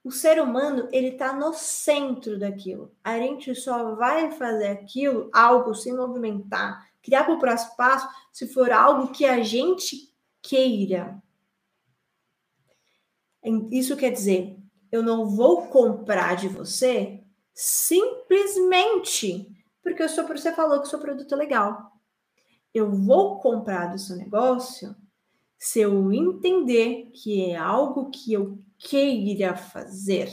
o 0.04 0.12
ser 0.12 0.42
humano 0.42 0.90
ele 0.92 1.10
está 1.10 1.34
no 1.34 1.54
centro 1.54 2.38
daquilo. 2.38 2.94
A 3.04 3.18
gente 3.18 3.56
só 3.56 3.96
vai 3.96 4.32
fazer 4.32 4.68
aquilo, 4.68 5.30
algo 5.34 5.74
se 5.74 5.92
movimentar, 5.94 6.90
criar 7.02 7.24
para 7.24 7.36
o 7.36 7.40
próximo 7.40 7.76
passo, 7.78 8.08
se 8.32 8.48
for 8.48 8.72
algo 8.72 9.12
que 9.12 9.26
a 9.26 9.42
gente 9.42 10.14
queira. 10.42 11.22
Isso 13.72 13.96
quer 13.96 14.12
dizer, 14.12 14.58
eu 14.92 15.04
não 15.04 15.30
vou 15.30 15.68
comprar 15.68 16.36
de 16.36 16.48
você 16.48 17.22
simplesmente 17.54 19.54
porque 19.84 20.08
sou, 20.08 20.26
você 20.26 20.54
falou 20.54 20.80
que 20.80 20.88
o 20.88 20.90
seu 20.90 20.98
produto 20.98 21.34
é 21.34 21.38
legal. 21.38 21.92
Eu 22.74 22.92
vou 22.92 23.40
comprar 23.40 23.88
do 23.88 24.00
seu 24.00 24.16
negócio 24.16 24.96
se 25.60 25.80
eu 25.80 26.12
entender 26.12 27.12
que 27.14 27.46
é 27.46 27.56
algo 27.56 28.10
que 28.10 28.34
eu 28.34 28.60
queira 28.78 29.56
fazer. 29.56 30.30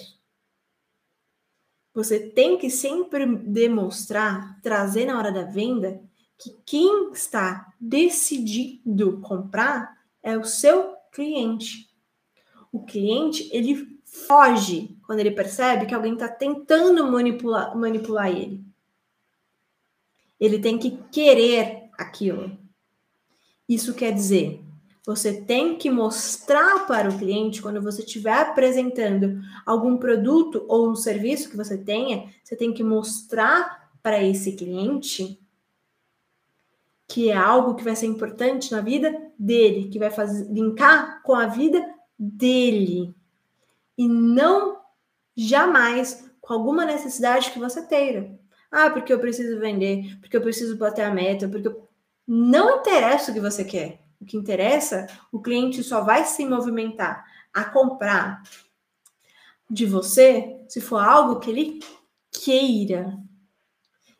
Você 1.92 2.18
tem 2.18 2.56
que 2.56 2.70
sempre 2.70 3.26
demonstrar, 3.26 4.60
trazer 4.62 5.06
na 5.06 5.18
hora 5.18 5.30
da 5.30 5.42
venda, 5.42 6.02
que 6.38 6.56
quem 6.64 7.12
está 7.12 7.72
decidido 7.78 9.20
comprar 9.20 9.98
é 10.22 10.36
o 10.36 10.44
seu 10.44 10.94
cliente. 11.12 11.90
O 12.72 12.84
cliente, 12.84 13.48
ele 13.52 14.00
foge 14.04 14.96
quando 15.06 15.20
ele 15.20 15.30
percebe 15.30 15.86
que 15.86 15.94
alguém 15.94 16.14
está 16.14 16.28
tentando 16.28 17.10
manipular, 17.10 17.76
manipular 17.76 18.28
ele. 18.30 18.64
Ele 20.38 20.58
tem 20.58 20.78
que 20.78 20.96
querer 21.12 21.79
aquilo. 22.00 22.58
Isso 23.68 23.94
quer 23.94 24.12
dizer, 24.12 24.64
você 25.06 25.40
tem 25.42 25.76
que 25.76 25.90
mostrar 25.90 26.86
para 26.86 27.08
o 27.08 27.18
cliente, 27.18 27.62
quando 27.62 27.80
você 27.80 28.02
estiver 28.02 28.34
apresentando 28.34 29.40
algum 29.64 29.96
produto 29.96 30.64
ou 30.68 30.90
um 30.90 30.96
serviço 30.96 31.50
que 31.50 31.56
você 31.56 31.78
tenha, 31.78 32.28
você 32.42 32.56
tem 32.56 32.72
que 32.72 32.82
mostrar 32.82 33.90
para 34.02 34.22
esse 34.22 34.52
cliente 34.52 35.38
que 37.06 37.28
é 37.28 37.36
algo 37.36 37.74
que 37.74 37.82
vai 37.82 37.96
ser 37.96 38.06
importante 38.06 38.70
na 38.70 38.80
vida 38.80 39.32
dele, 39.36 39.88
que 39.88 39.98
vai 39.98 40.10
fazer 40.10 40.48
linkar 40.52 41.20
com 41.24 41.34
a 41.34 41.46
vida 41.46 41.84
dele. 42.16 43.12
E 43.98 44.06
não 44.06 44.80
jamais 45.36 46.30
com 46.40 46.54
alguma 46.54 46.84
necessidade 46.84 47.50
que 47.50 47.58
você 47.58 47.84
tenha. 47.84 48.38
Ah, 48.70 48.90
porque 48.90 49.12
eu 49.12 49.18
preciso 49.18 49.58
vender, 49.58 50.18
porque 50.20 50.36
eu 50.36 50.40
preciso 50.40 50.76
bater 50.76 51.02
a 51.02 51.12
meta, 51.12 51.48
porque 51.48 51.66
eu... 51.66 51.89
não 52.32 52.78
interessa 52.78 53.32
o 53.32 53.34
que 53.34 53.40
você 53.40 53.64
quer. 53.64 53.98
O 54.20 54.24
que 54.24 54.36
interessa, 54.36 55.08
o 55.32 55.40
cliente 55.40 55.82
só 55.82 56.02
vai 56.02 56.24
se 56.24 56.46
movimentar 56.46 57.24
a 57.52 57.64
comprar 57.64 58.40
de 59.68 59.84
você 59.84 60.60
se 60.68 60.80
for 60.80 60.98
algo 60.98 61.40
que 61.40 61.50
ele 61.50 61.80
queira. 62.30 63.18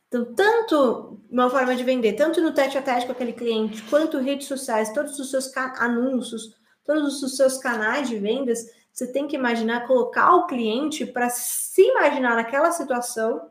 Então, 0.09 0.35
tanto 0.35 1.23
uma 1.31 1.49
forma 1.49 1.77
de 1.77 1.85
vender, 1.85 2.15
tanto 2.15 2.41
no 2.41 2.53
tete 2.53 2.77
a 2.77 2.83
tete 2.83 3.07
com 3.07 3.13
aquele 3.13 3.33
cliente, 3.33 3.81
quanto 3.85 4.19
redes 4.19 4.49
sociais, 4.49 4.93
todos 4.93 5.17
os 5.21 5.31
seus 5.31 5.57
anúncios, 5.57 6.57
todos 6.85 7.23
os 7.23 7.37
seus 7.37 7.59
canais 7.59 8.09
de 8.09 8.19
vendas, 8.19 8.67
você 8.93 9.07
tem 9.07 9.29
que 9.29 9.37
imaginar 9.37 9.87
colocar 9.87 10.35
o 10.35 10.49
cliente 10.49 11.07
para 11.07 11.31
se 11.31 11.83
imaginar 11.83 12.35
naquela 12.35 12.73
situação, 12.73 13.51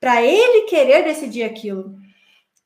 para 0.00 0.22
ele 0.22 0.62
querer 0.62 1.04
decidir 1.04 1.42
aquilo. 1.42 2.00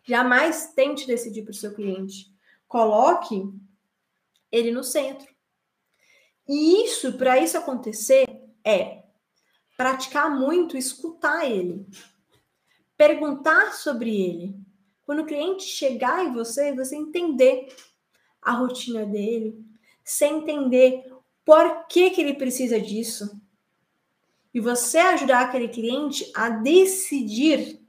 Jamais 0.06 0.72
tente 0.74 1.06
decidir 1.06 1.42
para 1.42 1.52
o 1.52 1.54
seu 1.54 1.74
cliente 1.74 2.34
coloque 2.74 3.48
ele 4.50 4.72
no 4.72 4.82
centro. 4.82 5.32
E 6.48 6.84
isso, 6.84 7.12
para 7.12 7.38
isso 7.38 7.56
acontecer, 7.56 8.26
é 8.64 9.04
praticar 9.76 10.28
muito, 10.28 10.76
escutar 10.76 11.48
ele, 11.48 11.86
perguntar 12.96 13.72
sobre 13.72 14.10
ele. 14.10 14.56
Quando 15.06 15.22
o 15.22 15.26
cliente 15.26 15.62
chegar 15.62 16.24
em 16.24 16.32
você, 16.32 16.74
você 16.74 16.96
entender 16.96 17.72
a 18.42 18.50
rotina 18.50 19.06
dele, 19.06 19.56
você 20.04 20.26
entender 20.26 21.04
por 21.44 21.86
que, 21.86 22.10
que 22.10 22.20
ele 22.20 22.34
precisa 22.34 22.80
disso. 22.80 23.40
E 24.52 24.58
você 24.58 24.98
ajudar 24.98 25.42
aquele 25.42 25.68
cliente 25.68 26.28
a 26.34 26.48
decidir, 26.48 27.80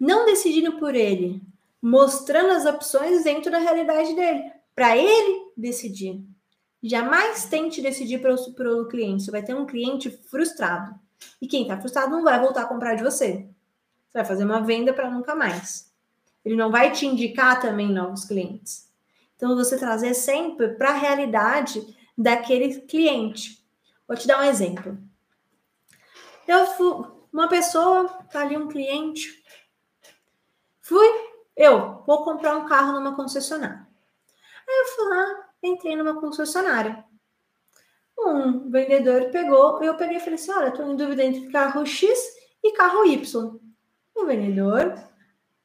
não 0.00 0.24
decidindo 0.24 0.78
por 0.78 0.94
ele, 0.94 1.42
mostrando 1.84 2.50
as 2.50 2.64
opções 2.64 3.24
dentro 3.24 3.52
da 3.52 3.58
realidade 3.58 4.14
dele, 4.14 4.50
para 4.74 4.96
ele 4.96 5.52
decidir. 5.54 6.24
Jamais 6.82 7.44
tente 7.44 7.82
decidir 7.82 8.22
pelo, 8.22 8.54
pelo 8.54 8.88
cliente. 8.88 9.24
Você 9.24 9.30
vai 9.30 9.42
ter 9.42 9.54
um 9.54 9.66
cliente 9.66 10.10
frustrado. 10.10 10.98
E 11.42 11.46
quem 11.46 11.62
está 11.62 11.78
frustrado 11.78 12.10
não 12.10 12.24
vai 12.24 12.40
voltar 12.40 12.62
a 12.62 12.66
comprar 12.66 12.94
de 12.94 13.02
você. 13.02 13.46
Você 14.08 14.14
vai 14.14 14.24
fazer 14.24 14.44
uma 14.44 14.62
venda 14.62 14.94
para 14.94 15.10
nunca 15.10 15.34
mais. 15.34 15.92
Ele 16.42 16.56
não 16.56 16.70
vai 16.70 16.90
te 16.90 17.04
indicar 17.04 17.60
também 17.60 17.92
novos 17.92 18.24
clientes. 18.24 18.90
Então, 19.36 19.54
você 19.54 19.78
trazer 19.78 20.14
sempre 20.14 20.68
para 20.68 20.88
a 20.88 20.96
realidade 20.96 21.86
daquele 22.16 22.80
cliente. 22.80 23.62
Vou 24.08 24.16
te 24.16 24.26
dar 24.26 24.40
um 24.40 24.44
exemplo. 24.44 24.96
Eu 26.48 26.66
fui, 26.66 27.04
uma 27.30 27.46
pessoa, 27.46 28.08
tá 28.32 28.40
ali 28.40 28.56
um 28.56 28.68
cliente, 28.68 29.42
fui 30.80 31.23
eu 31.56 32.02
vou 32.06 32.24
comprar 32.24 32.56
um 32.56 32.66
carro 32.66 32.92
numa 32.92 33.14
concessionária. 33.14 33.86
Aí 34.68 34.74
eu 34.80 34.86
fui 34.94 35.08
lá, 35.08 35.48
entrei 35.62 35.96
numa 35.96 36.20
concessionária. 36.20 37.04
Um 38.18 38.70
vendedor 38.70 39.30
pegou, 39.30 39.82
eu 39.82 39.96
peguei 39.96 40.16
e 40.16 40.20
falei 40.20 40.34
assim: 40.34 40.52
olha, 40.52 40.68
estou 40.68 40.90
em 40.90 40.96
dúvida 40.96 41.22
entre 41.22 41.50
carro 41.50 41.84
X 41.84 42.18
e 42.62 42.72
carro 42.72 43.04
Y. 43.04 43.60
O 44.14 44.24
vendedor, 44.24 44.96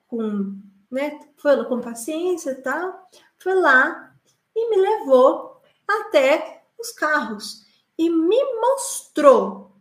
com, 0.08 0.60
né, 0.90 1.20
foi 1.38 1.64
com 1.66 1.80
paciência 1.80 2.52
e 2.52 2.56
tal, 2.56 3.08
foi 3.38 3.54
lá 3.56 4.14
e 4.56 4.70
me 4.70 4.78
levou 4.78 5.62
até 5.88 6.64
os 6.78 6.92
carros 6.92 7.66
e 7.98 8.10
me 8.10 8.44
mostrou 8.56 9.72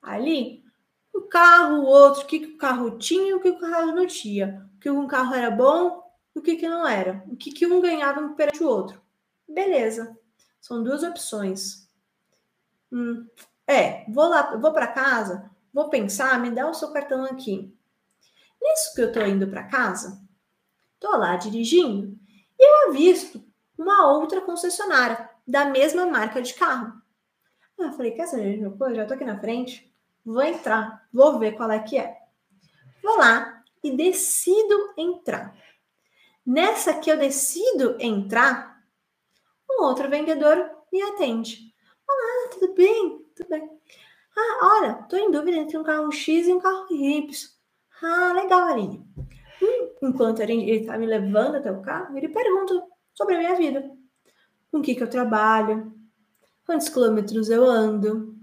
ali 0.00 0.62
um 1.14 1.22
carro, 1.28 1.80
o 1.80 1.86
outro, 1.86 2.22
o 2.22 2.26
que, 2.26 2.40
que 2.40 2.54
o 2.54 2.58
carro 2.58 2.98
tinha 2.98 3.30
e 3.30 3.34
o 3.34 3.40
que 3.40 3.50
o 3.50 3.58
carro 3.58 3.92
não 3.92 4.06
tinha 4.06 4.70
que 4.82 4.90
um 4.90 5.06
carro 5.06 5.32
era 5.34 5.50
bom 5.50 6.02
e 6.34 6.40
o 6.40 6.42
que, 6.42 6.56
que 6.56 6.68
não 6.68 6.86
era. 6.86 7.22
O 7.28 7.36
que, 7.36 7.52
que 7.52 7.66
um 7.66 7.80
ganhava 7.80 8.28
perante 8.30 8.62
o 8.62 8.68
outro. 8.68 9.00
Beleza. 9.48 10.18
São 10.60 10.82
duas 10.82 11.04
opções. 11.04 11.88
Hum, 12.90 13.26
É, 13.66 14.04
vou 14.10 14.28
lá, 14.28 14.56
vou 14.56 14.72
para 14.72 14.88
casa, 14.88 15.48
vou 15.72 15.88
pensar, 15.88 16.38
me 16.40 16.50
dá 16.50 16.68
o 16.68 16.74
seu 16.74 16.92
cartão 16.92 17.24
aqui. 17.24 17.72
Nisso 18.60 18.94
que 18.94 19.00
eu 19.00 19.12
tô 19.12 19.20
indo 19.22 19.46
para 19.46 19.64
casa, 19.68 20.20
tô 20.98 21.16
lá 21.16 21.36
dirigindo 21.36 22.18
e 22.58 22.68
eu 22.68 22.90
avisto 22.90 23.42
uma 23.78 24.08
outra 24.12 24.40
concessionária 24.40 25.30
da 25.46 25.64
mesma 25.66 26.06
marca 26.06 26.42
de 26.42 26.54
carro. 26.54 27.00
Eu 27.78 27.92
falei, 27.92 28.12
quer 28.12 28.26
saber 28.26 28.54
de 28.54 28.60
meu 28.60 28.76
coisa? 28.76 28.96
Já 28.96 29.06
tô 29.06 29.14
aqui 29.14 29.24
na 29.24 29.40
frente, 29.40 29.92
vou 30.24 30.42
entrar, 30.42 31.06
vou 31.12 31.38
ver 31.38 31.52
qual 31.52 31.70
é 31.70 31.78
que 31.78 31.96
é. 31.96 32.20
Vou 33.02 33.16
lá 33.16 33.61
e 33.82 33.96
decido 33.96 34.92
entrar. 34.96 35.56
Nessa 36.44 36.94
que 36.94 37.10
eu 37.10 37.16
decido 37.16 37.96
entrar, 38.00 38.82
um 39.70 39.84
outro 39.84 40.08
vendedor 40.08 40.70
me 40.92 41.02
atende. 41.02 41.72
Olá, 42.08 42.50
tudo 42.52 42.74
bem? 42.74 43.24
Tudo 43.34 43.48
bem. 43.48 43.70
Ah, 44.36 44.78
olha, 44.78 44.94
tô 45.08 45.16
em 45.16 45.30
dúvida 45.30 45.56
entre 45.56 45.76
um 45.76 45.82
carro 45.82 46.10
X 46.10 46.46
e 46.46 46.52
um 46.52 46.60
carro 46.60 46.86
Y. 46.90 47.48
Ah, 48.02 48.32
legal, 48.32 48.68
Aline. 48.68 49.06
Hum, 49.62 49.88
enquanto 50.02 50.40
ele 50.40 50.70
está 50.70 50.98
me 50.98 51.06
levando 51.06 51.56
até 51.56 51.70
o 51.70 51.82
carro, 51.82 52.16
ele 52.16 52.28
pergunta 52.28 52.82
sobre 53.14 53.36
a 53.36 53.38
minha 53.38 53.54
vida. 53.54 53.90
Com 54.70 54.78
o 54.78 54.82
que, 54.82 54.94
que 54.94 55.02
eu 55.02 55.10
trabalho, 55.10 55.92
quantos 56.66 56.88
quilômetros 56.88 57.50
eu 57.50 57.64
ando, 57.64 58.34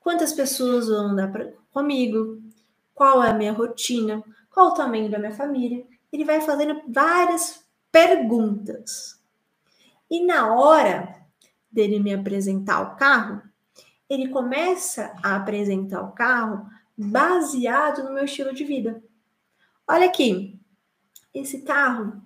quantas 0.00 0.32
pessoas 0.32 0.88
vão 0.88 1.08
andar 1.08 1.30
pra, 1.30 1.52
comigo, 1.70 2.40
qual 2.94 3.22
é 3.22 3.30
a 3.30 3.34
minha 3.34 3.52
rotina, 3.52 4.22
qual 4.56 4.68
o 4.68 4.74
tamanho 4.74 5.10
da 5.10 5.18
minha 5.18 5.34
família. 5.34 5.86
Ele 6.10 6.24
vai 6.24 6.40
fazendo 6.40 6.80
várias 6.88 7.62
perguntas. 7.92 9.20
E 10.10 10.24
na 10.24 10.54
hora 10.54 11.14
dele 11.70 12.00
me 12.00 12.14
apresentar 12.14 12.80
o 12.80 12.96
carro, 12.96 13.42
ele 14.08 14.28
começa 14.28 15.14
a 15.22 15.36
apresentar 15.36 16.00
o 16.00 16.12
carro 16.12 16.66
baseado 16.96 18.02
no 18.02 18.14
meu 18.14 18.24
estilo 18.24 18.54
de 18.54 18.64
vida. 18.64 19.02
Olha 19.86 20.06
aqui, 20.06 20.58
esse 21.34 21.60
carro 21.60 22.22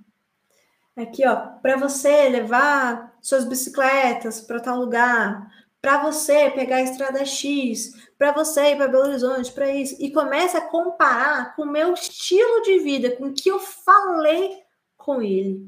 aqui, 0.97 1.27
ó, 1.27 1.35
para 1.35 1.77
você 1.77 2.29
levar 2.29 3.13
suas 3.21 3.45
bicicletas 3.45 4.41
para 4.41 4.61
tal 4.61 4.79
lugar, 4.79 5.51
para 5.81 6.03
você 6.03 6.51
pegar 6.51 6.77
a 6.77 6.83
estrada 6.83 7.25
X, 7.25 7.95
para 8.19 8.33
você 8.33 8.73
ir 8.73 8.77
para 8.77 8.89
Belo 8.89 9.05
Horizonte, 9.05 9.53
para 9.53 9.75
isso, 9.75 9.97
e 9.99 10.13
começa 10.13 10.59
a 10.59 10.69
comparar 10.69 11.57
com 11.57 11.63
o 11.63 11.71
meu 11.71 11.95
estilo 11.95 12.63
de 12.63 12.79
vida, 12.81 13.17
com 13.17 13.27
o 13.27 13.33
que 13.33 13.49
eu 13.49 13.59
falei 13.59 14.63
com 14.97 15.23
ele. 15.23 15.67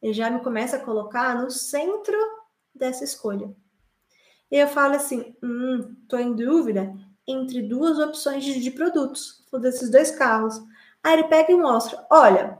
Ele 0.00 0.12
já 0.14 0.30
me 0.30 0.40
começa 0.40 0.76
a 0.76 0.84
colocar 0.84 1.40
no 1.40 1.50
centro 1.50 2.16
dessa 2.74 3.04
escolha. 3.04 3.54
E 4.50 4.56
eu 4.56 4.66
falo 4.66 4.94
assim: 4.94 5.36
hum, 5.42 5.94
tô 6.08 6.16
em 6.16 6.34
dúvida 6.34 6.94
entre 7.26 7.62
duas 7.62 7.98
opções 7.98 8.42
de, 8.42 8.58
de 8.58 8.70
produtos, 8.70 9.44
desses 9.60 9.90
dois 9.90 10.10
carros. 10.10 10.60
Aí 11.02 11.12
ele 11.12 11.24
pega 11.24 11.52
e 11.52 11.56
mostra: 11.56 12.04
olha, 12.10 12.58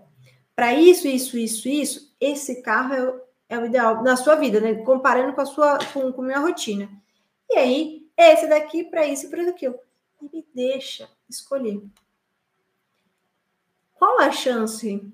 para 0.55 0.75
isso, 0.75 1.09
isso, 1.09 1.39
isso, 1.39 1.69
isso, 1.69 2.15
esse 2.21 2.63
carro 2.63 2.95
é 2.95 3.03
o, 3.03 3.21
é 3.51 3.59
o 3.59 3.67
ideal 3.67 4.03
na 4.03 4.17
sua 4.17 4.37
vida, 4.37 4.61
né? 4.61 4.77
Comparando 4.77 5.35
com 5.35 5.41
a 5.41 5.47
sua 5.47 5.79
com, 5.93 6.13
com 6.13 6.23
minha 6.23 6.39
rotina. 6.39 6.89
E 7.51 7.59
aí, 7.59 8.09
esse 8.17 8.47
daqui 8.47 8.85
para 8.85 9.05
isso 9.05 9.27
e 9.27 9.29
para 9.29 9.51
aquilo. 9.51 9.75
E 10.23 10.37
me 10.37 10.47
deixa 10.55 11.11
escolher. 11.29 11.83
Qual 13.95 14.21
a 14.21 14.31
chance 14.31 15.13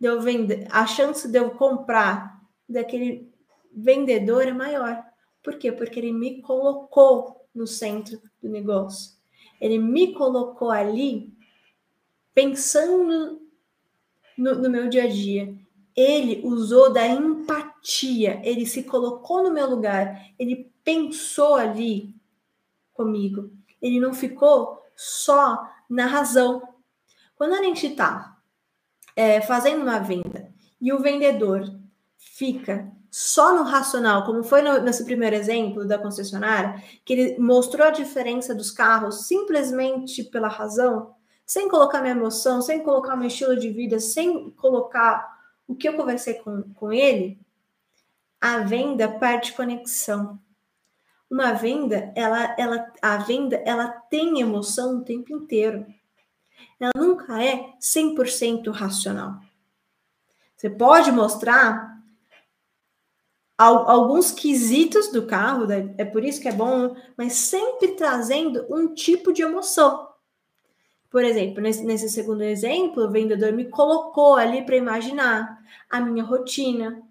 de 0.00 0.06
eu 0.06 0.20
vender? 0.20 0.68
A 0.70 0.86
chance 0.86 1.26
de 1.26 1.36
eu 1.36 1.50
comprar 1.50 2.40
daquele 2.68 3.28
vendedor 3.72 4.46
é 4.46 4.52
maior. 4.52 5.04
Por 5.42 5.58
quê? 5.58 5.72
Porque 5.72 5.98
ele 5.98 6.12
me 6.12 6.40
colocou 6.40 7.44
no 7.52 7.66
centro 7.66 8.22
do 8.40 8.48
negócio. 8.48 9.16
Ele 9.60 9.78
me 9.78 10.14
colocou 10.14 10.70
ali 10.70 11.32
pensando 12.32 13.42
no, 14.36 14.54
no 14.54 14.70
meu 14.70 14.88
dia 14.88 15.04
a 15.04 15.08
dia. 15.08 15.52
Ele 16.00 16.42
usou 16.44 16.92
da 16.92 17.04
empatia, 17.04 18.40
ele 18.44 18.64
se 18.64 18.84
colocou 18.84 19.42
no 19.42 19.52
meu 19.52 19.68
lugar, 19.68 20.30
ele 20.38 20.70
pensou 20.84 21.56
ali 21.56 22.14
comigo. 22.92 23.50
Ele 23.82 23.98
não 23.98 24.14
ficou 24.14 24.80
só 24.94 25.68
na 25.90 26.06
razão. 26.06 26.62
Quando 27.34 27.54
a 27.54 27.62
gente 27.64 27.88
está 27.88 28.38
é, 29.16 29.40
fazendo 29.40 29.82
uma 29.82 29.98
venda 29.98 30.54
e 30.80 30.92
o 30.92 31.00
vendedor 31.00 31.68
fica 32.16 32.88
só 33.10 33.52
no 33.56 33.64
racional, 33.64 34.24
como 34.24 34.44
foi 34.44 34.62
no, 34.62 34.80
nesse 34.80 35.04
primeiro 35.04 35.34
exemplo 35.34 35.84
da 35.84 35.98
concessionária, 35.98 36.80
que 37.04 37.12
ele 37.12 37.38
mostrou 37.40 37.84
a 37.84 37.90
diferença 37.90 38.54
dos 38.54 38.70
carros 38.70 39.26
simplesmente 39.26 40.22
pela 40.22 40.46
razão, 40.46 41.12
sem 41.44 41.68
colocar 41.68 42.02
minha 42.02 42.14
emoção, 42.14 42.62
sem 42.62 42.84
colocar 42.84 43.16
meu 43.16 43.26
estilo 43.26 43.56
de 43.56 43.68
vida, 43.70 43.98
sem 43.98 44.50
colocar 44.50 45.37
o 45.68 45.76
que 45.76 45.88
eu 45.88 45.94
conversei 45.94 46.34
com, 46.34 46.62
com 46.74 46.90
ele, 46.90 47.38
a 48.40 48.60
venda 48.60 49.06
perde 49.06 49.52
conexão. 49.52 50.40
Uma 51.30 51.52
venda, 51.52 52.10
ela, 52.16 52.56
ela, 52.58 52.90
a 53.02 53.18
venda, 53.18 53.56
ela 53.56 53.88
tem 53.88 54.40
emoção 54.40 54.96
o 54.96 55.04
tempo 55.04 55.30
inteiro. 55.30 55.86
Ela 56.80 56.92
nunca 56.96 57.42
é 57.44 57.74
100% 57.78 58.70
racional. 58.70 59.40
Você 60.56 60.70
pode 60.70 61.12
mostrar 61.12 61.98
alguns 63.58 64.30
quesitos 64.30 65.12
do 65.12 65.26
carro, 65.26 65.66
é 65.98 66.04
por 66.04 66.24
isso 66.24 66.40
que 66.40 66.48
é 66.48 66.52
bom, 66.52 66.96
mas 67.16 67.34
sempre 67.34 67.88
trazendo 67.88 68.66
um 68.70 68.94
tipo 68.94 69.32
de 69.32 69.42
emoção. 69.42 70.07
Por 71.10 71.24
exemplo, 71.24 71.62
nesse, 71.62 71.84
nesse 71.84 72.08
segundo 72.08 72.42
exemplo, 72.42 73.04
o 73.04 73.10
vendedor 73.10 73.52
me 73.52 73.64
colocou 73.64 74.36
ali 74.36 74.64
para 74.64 74.76
imaginar 74.76 75.62
a 75.88 76.00
minha 76.00 76.22
rotina, 76.22 77.02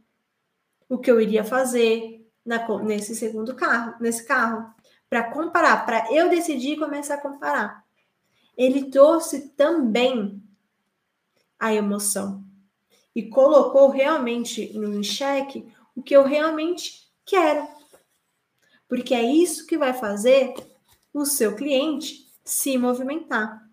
o 0.88 0.98
que 0.98 1.10
eu 1.10 1.20
iria 1.20 1.44
fazer 1.44 2.26
na, 2.46 2.66
nesse 2.80 3.16
segundo 3.16 3.56
carro, 3.56 3.96
nesse 4.00 4.26
carro, 4.26 4.74
para 5.10 5.32
comparar, 5.32 5.86
para 5.86 6.14
eu 6.14 6.30
decidir 6.30 6.78
começar 6.78 7.16
a 7.16 7.22
comparar. 7.22 7.84
Ele 8.56 8.90
trouxe 8.90 9.50
também 9.50 10.42
a 11.60 11.74
emoção 11.74 12.44
e 13.16 13.24
colocou 13.24 13.90
realmente 13.90 14.78
no 14.78 15.04
xeque 15.04 15.68
o 15.96 16.04
que 16.04 16.16
eu 16.16 16.24
realmente 16.24 17.08
quero. 17.26 17.68
Porque 18.88 19.14
é 19.14 19.24
isso 19.24 19.66
que 19.66 19.78
vai 19.78 19.94
fazer 19.94 20.54
o 21.14 21.26
seu 21.26 21.56
cliente 21.56 22.28
se 22.44 22.78
movimentar. 22.78 23.67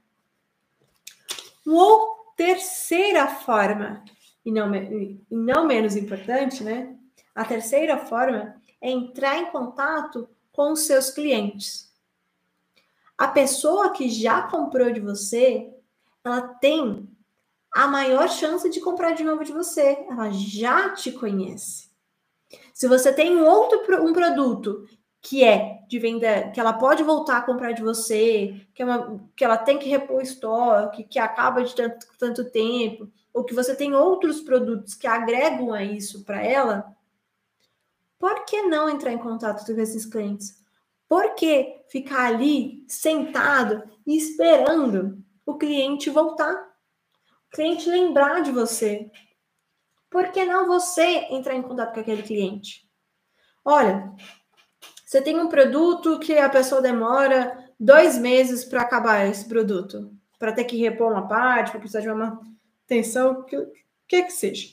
Uma 1.66 2.14
terceira 2.36 3.26
forma, 3.26 4.04
e 4.44 4.52
não, 4.52 4.74
e 4.74 5.20
não 5.30 5.66
menos 5.66 5.96
importante, 5.96 6.62
né? 6.62 6.96
A 7.34 7.44
terceira 7.44 7.98
forma 7.98 8.60
é 8.80 8.90
entrar 8.90 9.38
em 9.38 9.46
contato 9.46 10.28
com 10.52 10.72
os 10.72 10.80
seus 10.80 11.10
clientes. 11.10 11.92
A 13.16 13.28
pessoa 13.28 13.92
que 13.92 14.08
já 14.08 14.42
comprou 14.42 14.92
de 14.92 15.00
você, 15.00 15.72
ela 16.24 16.42
tem 16.42 17.08
a 17.74 17.86
maior 17.86 18.28
chance 18.28 18.68
de 18.70 18.80
comprar 18.80 19.12
de 19.12 19.24
novo 19.24 19.44
de 19.44 19.52
você. 19.52 20.04
Ela 20.08 20.30
já 20.30 20.90
te 20.90 21.10
conhece. 21.10 21.90
Se 22.72 22.86
você 22.86 23.12
tem 23.12 23.36
um 23.36 23.44
outro 23.46 23.80
um 24.04 24.12
produto 24.12 24.86
que 25.24 25.42
é 25.42 25.78
de 25.88 25.98
venda, 25.98 26.50
que 26.50 26.60
ela 26.60 26.74
pode 26.74 27.02
voltar 27.02 27.38
a 27.38 27.42
comprar 27.42 27.72
de 27.72 27.80
você, 27.82 28.60
que, 28.74 28.82
é 28.82 28.84
uma, 28.84 29.26
que 29.34 29.42
ela 29.42 29.56
tem 29.56 29.78
que 29.78 29.88
repor 29.88 30.20
estoque, 30.20 31.02
que 31.04 31.18
acaba 31.18 31.64
de 31.64 31.74
tanto, 31.74 32.06
tanto 32.18 32.50
tempo, 32.50 33.10
ou 33.32 33.42
que 33.42 33.54
você 33.54 33.74
tem 33.74 33.94
outros 33.94 34.42
produtos 34.42 34.94
que 34.94 35.06
agregam 35.06 35.72
a 35.72 35.82
isso 35.82 36.24
para 36.24 36.44
ela, 36.44 36.94
por 38.18 38.44
que 38.44 38.64
não 38.64 38.86
entrar 38.88 39.12
em 39.12 39.18
contato 39.18 39.64
com 39.64 39.80
esses 39.80 40.04
clientes? 40.04 40.62
Por 41.08 41.34
que 41.34 41.82
ficar 41.88 42.26
ali 42.26 42.84
sentado 42.86 43.82
esperando 44.06 45.24
o 45.46 45.56
cliente 45.56 46.10
voltar? 46.10 46.54
O 47.50 47.56
cliente 47.56 47.88
lembrar 47.88 48.42
de 48.42 48.52
você, 48.52 49.10
por 50.10 50.30
que 50.32 50.44
não 50.44 50.66
você 50.66 51.28
entrar 51.30 51.54
em 51.54 51.62
contato 51.62 51.94
com 51.94 52.00
aquele 52.00 52.22
cliente? 52.22 52.86
Olha, 53.64 54.12
você 55.14 55.22
tem 55.22 55.38
um 55.38 55.46
produto 55.46 56.18
que 56.18 56.36
a 56.36 56.48
pessoa 56.48 56.82
demora 56.82 57.72
dois 57.78 58.18
meses 58.18 58.64
para 58.64 58.82
acabar 58.82 59.24
esse 59.28 59.48
produto, 59.48 60.12
para 60.40 60.50
ter 60.50 60.64
que 60.64 60.76
repor 60.76 61.12
uma 61.12 61.28
parte, 61.28 61.70
para 61.70 61.78
precisar 61.78 62.00
de 62.00 62.08
uma 62.08 62.42
manutenção, 62.42 63.30
o 63.30 63.44
que, 63.44 63.56
que 64.08 64.24
que 64.24 64.32
seja. 64.32 64.70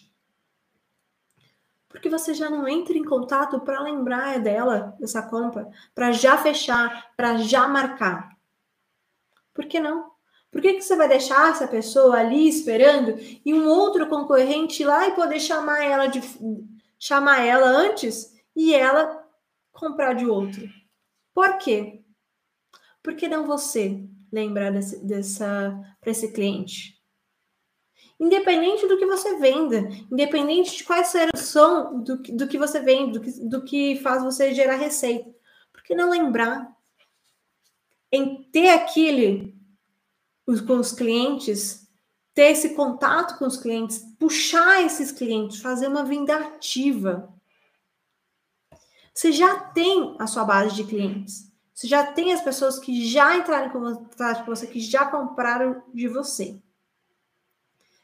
Porque 1.88 2.10
você 2.10 2.34
já 2.34 2.50
não 2.50 2.68
entra 2.68 2.98
em 2.98 3.06
contato 3.06 3.60
para 3.60 3.84
lembrar 3.84 4.40
dela, 4.40 4.96
dessa 5.00 5.22
compra, 5.22 5.70
para 5.94 6.12
já 6.12 6.36
fechar, 6.40 7.12
para 7.16 7.38
já 7.38 7.68
marcar. 7.68 8.36
Por 9.54 9.68
que 9.68 9.80
não? 9.80 10.10
Por 10.50 10.60
que, 10.60 10.74
que 10.74 10.82
você 10.82 10.96
vai 10.96 11.08
deixar 11.08 11.52
essa 11.52 11.68
pessoa 11.68 12.18
ali 12.18 12.50
esperando 12.50 13.16
e 13.46 13.54
um 13.54 13.68
outro 13.68 14.08
concorrente 14.08 14.84
lá 14.84 15.08
e 15.08 15.14
poder 15.14 15.40
chamar 15.40 15.84
ela 15.84 16.08
de 16.08 16.20
chamar 16.98 17.46
ela 17.46 17.68
antes 17.68 18.34
e 18.56 18.74
ela 18.74 19.21
comprar 19.72 20.14
de 20.14 20.26
outro? 20.26 20.68
Por 21.34 21.58
quê? 21.58 22.04
Por 23.02 23.16
que 23.16 23.28
não 23.28 23.48
você 23.48 24.04
lembrar 24.32 24.72
desse, 24.72 25.06
dessa 25.06 25.80
para 26.00 26.12
esse 26.12 26.32
cliente? 26.32 27.00
Independente 28.20 28.88
do 28.88 28.98
que 29.00 29.06
você 29.06 29.40
venda, 29.40 29.90
independente 30.12 30.78
de 30.78 30.84
quais 30.84 31.12
são 31.36 32.04
do, 32.04 32.18
do 32.18 32.48
que 32.48 32.58
você 32.58 32.80
vende, 32.80 33.14
do 33.14 33.22
que, 33.22 33.32
do 33.48 33.64
que 33.64 33.96
faz 33.98 34.24
você 34.24 34.54
gerar 34.54 34.76
receita. 34.76 35.34
Por 35.74 35.82
que 35.82 35.96
não 35.96 36.12
lembrar 36.12 36.72
em 38.12 38.44
ter 38.52 38.70
aquele 38.70 39.60
com 40.60 40.78
os 40.78 40.92
clientes, 40.92 41.88
ter 42.34 42.52
esse 42.52 42.76
contato 42.76 43.38
com 43.38 43.46
os 43.46 43.58
clientes, 43.58 44.00
puxar 44.20 44.84
esses 44.84 45.12
clientes, 45.12 45.62
fazer 45.62 45.88
uma 45.88 46.04
venda 46.04 46.36
ativa. 46.36 47.34
Você 49.14 49.32
já 49.32 49.60
tem 49.60 50.16
a 50.20 50.28
sua 50.28 50.46
base 50.46 50.76
de 50.76 50.84
clientes. 50.84 51.52
Você 51.74 51.88
já 51.88 52.06
tem 52.12 52.32
as 52.32 52.42
pessoas 52.42 52.80
que 52.80 53.08
já 53.08 53.36
entraram 53.36 53.68
em 53.68 53.72
contato 53.72 54.46
com 54.46 54.56
você, 54.56 54.68
que 54.68 54.80
já 54.80 55.06
compraram 55.06 55.84
de 55.94 56.08
você. 56.08 56.62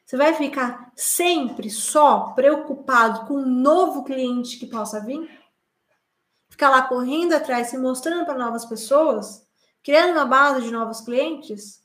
Você 0.06 0.16
vai 0.16 0.34
ficar 0.34 0.92
sempre 0.96 1.70
só 1.70 2.32
preocupado 2.32 3.28
com 3.28 3.36
um 3.36 3.46
novo 3.46 4.04
cliente 4.04 4.58
que 4.58 4.66
possa 4.66 5.00
vir? 5.02 5.30
Ficar 6.50 6.70
lá 6.70 6.82
correndo 6.82 7.34
atrás, 7.34 7.68
se 7.68 7.78
mostrando 7.78 8.26
para 8.26 8.38
novas 8.38 8.66
pessoas, 8.66 9.46
criando 9.84 10.14
uma 10.14 10.26
base 10.26 10.62
de 10.62 10.72
novos 10.72 11.02
clientes, 11.02 11.84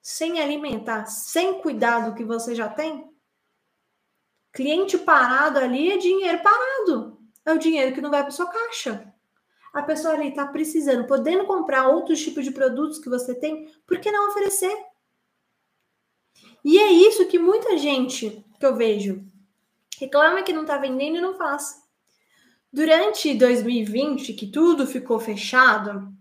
sem 0.00 0.40
alimentar, 0.40 1.06
sem 1.06 1.60
cuidar 1.60 2.08
do 2.08 2.14
que 2.14 2.24
você 2.24 2.54
já 2.54 2.68
tem? 2.68 3.12
Cliente 4.52 4.96
parado 4.96 5.58
ali 5.58 5.90
é 5.90 5.98
dinheiro 5.98 6.42
parado. 6.42 7.17
É 7.48 7.52
o 7.54 7.58
dinheiro 7.58 7.94
que 7.94 8.02
não 8.02 8.10
vai 8.10 8.20
para 8.20 8.30
sua 8.30 8.46
caixa. 8.46 9.10
A 9.72 9.82
pessoa 9.82 10.12
ali 10.12 10.28
está 10.28 10.46
precisando, 10.46 11.06
podendo 11.06 11.46
comprar 11.46 11.88
outros 11.88 12.22
tipos 12.22 12.44
de 12.44 12.50
produtos 12.50 12.98
que 12.98 13.08
você 13.08 13.34
tem, 13.34 13.72
por 13.86 13.98
que 13.98 14.12
não 14.12 14.28
oferecer? 14.28 14.76
E 16.62 16.78
é 16.78 16.92
isso 16.92 17.26
que 17.26 17.38
muita 17.38 17.78
gente 17.78 18.44
que 18.60 18.66
eu 18.66 18.76
vejo 18.76 19.24
reclama 19.98 20.42
que 20.42 20.52
não 20.52 20.60
está 20.60 20.76
vendendo 20.76 21.16
e 21.16 21.20
não 21.22 21.38
faz. 21.38 21.82
Durante 22.70 23.32
2020, 23.32 24.34
que 24.34 24.48
tudo 24.48 24.86
ficou 24.86 25.18
fechado 25.18 26.12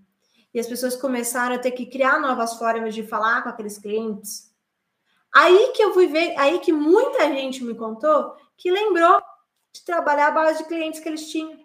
e 0.54 0.60
as 0.62 0.66
pessoas 0.66 0.96
começaram 0.96 1.56
a 1.56 1.60
ter 1.60 1.72
que 1.72 1.88
criar 1.88 2.22
novas 2.22 2.58
formas 2.58 2.96
de 2.96 3.04
falar 3.04 3.44
com 3.44 3.50
aqueles 3.50 3.78
clientes, 3.78 4.50
aí 5.36 5.74
que 5.76 5.84
eu 5.84 5.94
fui 5.94 6.08
ver, 6.08 6.40
aí 6.40 6.60
que 6.60 6.72
muita 6.72 7.28
gente 7.34 7.66
me 7.66 7.76
contou 7.76 8.34
que 8.56 8.72
lembrou 8.72 9.22
de 9.80 9.86
trabalhar 9.86 10.28
a 10.28 10.32
base 10.32 10.60
de 10.60 10.70
clientes 10.70 11.00
que 11.00 11.08
eles 11.08 11.30
tinham. 11.30 11.58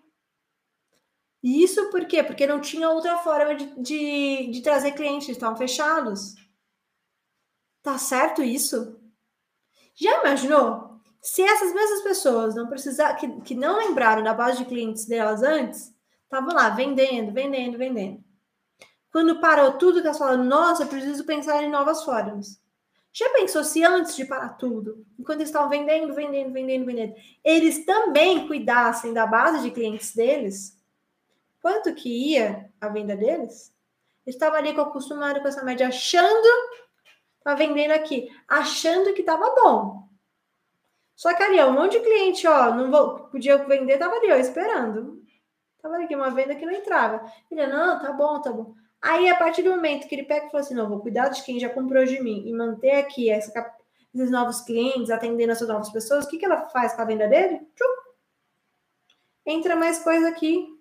E 1.42 1.62
isso 1.62 1.90
por 1.90 2.04
quê? 2.06 2.22
Porque 2.22 2.46
não 2.46 2.60
tinha 2.60 2.88
outra 2.88 3.18
forma 3.18 3.54
de, 3.54 3.82
de, 3.82 4.50
de 4.50 4.62
trazer 4.62 4.92
clientes, 4.92 5.28
estavam 5.28 5.56
fechados. 5.56 6.34
Tá 7.82 7.98
certo 7.98 8.42
isso? 8.42 9.00
Já 9.94 10.20
imaginou? 10.20 11.00
Se 11.20 11.42
essas 11.42 11.74
mesmas 11.74 12.02
pessoas 12.02 12.54
não 12.54 12.68
precisar, 12.68 13.14
que, 13.14 13.40
que 13.42 13.54
não 13.54 13.78
lembraram 13.78 14.22
da 14.22 14.32
base 14.32 14.58
de 14.58 14.64
clientes 14.64 15.06
delas 15.06 15.42
antes, 15.42 15.92
estavam 16.24 16.54
lá 16.54 16.70
vendendo, 16.70 17.32
vendendo, 17.32 17.76
vendendo. 17.76 18.22
Quando 19.10 19.40
parou 19.40 19.72
tudo, 19.72 20.00
elas 20.00 20.18
falaram, 20.18 20.44
nossa, 20.44 20.86
preciso 20.86 21.24
pensar 21.24 21.62
em 21.62 21.70
novas 21.70 22.02
formas. 22.04 22.61
Já 23.12 23.28
pensou 23.30 23.62
se 23.62 23.84
antes 23.84 24.16
de 24.16 24.24
parar 24.24 24.50
tudo, 24.50 25.04
enquanto 25.18 25.40
eles 25.40 25.50
estavam 25.50 25.68
vendendo, 25.68 26.14
vendendo, 26.14 26.52
vendendo, 26.52 26.86
vendendo, 26.86 27.14
eles 27.44 27.84
também 27.84 28.46
cuidassem 28.46 29.12
da 29.12 29.26
base 29.26 29.62
de 29.62 29.70
clientes 29.70 30.14
deles? 30.14 30.80
Quanto 31.60 31.94
que 31.94 32.08
ia 32.08 32.72
a 32.80 32.88
venda 32.88 33.14
deles? 33.14 33.72
Eles 34.24 34.36
estavam 34.36 34.58
ali 34.58 34.70
acostumados 34.70 35.42
com 35.42 35.48
essa 35.48 35.62
média, 35.62 35.88
achando 35.88 36.48
tá 37.42 37.54
vendendo 37.54 37.90
aqui, 37.90 38.28
achando 38.48 39.12
que 39.12 39.22
tava 39.22 39.54
bom. 39.54 40.08
Só 41.14 41.34
que 41.34 41.42
ali, 41.42 41.62
um 41.62 41.72
monte 41.72 41.98
de 41.98 42.00
cliente, 42.00 42.46
ó, 42.46 42.74
não 42.74 42.90
vou, 42.90 43.28
podia 43.28 43.58
vender, 43.58 43.98
tava 43.98 44.14
ali, 44.16 44.32
ó, 44.32 44.36
esperando. 44.36 45.22
Tava 45.80 45.98
aqui 45.98 46.14
uma 46.14 46.30
venda 46.30 46.54
que 46.54 46.64
não 46.64 46.72
entrava. 46.72 47.24
Ele, 47.50 47.66
não, 47.66 48.00
tá 48.00 48.12
bom, 48.12 48.40
tá 48.40 48.52
bom. 48.52 48.74
Aí, 49.02 49.28
a 49.28 49.36
partir 49.36 49.62
do 49.62 49.70
momento 49.70 50.06
que 50.06 50.14
ele 50.14 50.22
pega 50.22 50.46
e 50.46 50.50
fala 50.50 50.62
assim, 50.62 50.74
não, 50.74 50.88
vou 50.88 51.00
cuidar 51.00 51.28
de 51.28 51.42
quem 51.42 51.58
já 51.58 51.68
comprou 51.68 52.04
de 52.04 52.22
mim 52.22 52.44
e 52.46 52.52
manter 52.52 52.92
aqui 52.92 53.28
essa, 53.28 53.52
esses 54.14 54.30
novos 54.30 54.60
clientes, 54.60 55.10
atendendo 55.10 55.52
essas 55.52 55.68
novas 55.68 55.90
pessoas, 55.90 56.24
o 56.24 56.28
que, 56.28 56.38
que 56.38 56.44
ela 56.44 56.68
faz 56.68 56.94
com 56.94 57.02
a 57.02 57.04
venda 57.04 57.26
dele? 57.26 57.58
Tchum. 57.74 58.12
Entra 59.44 59.74
mais 59.74 59.98
coisa 59.98 60.28
aqui, 60.28 60.72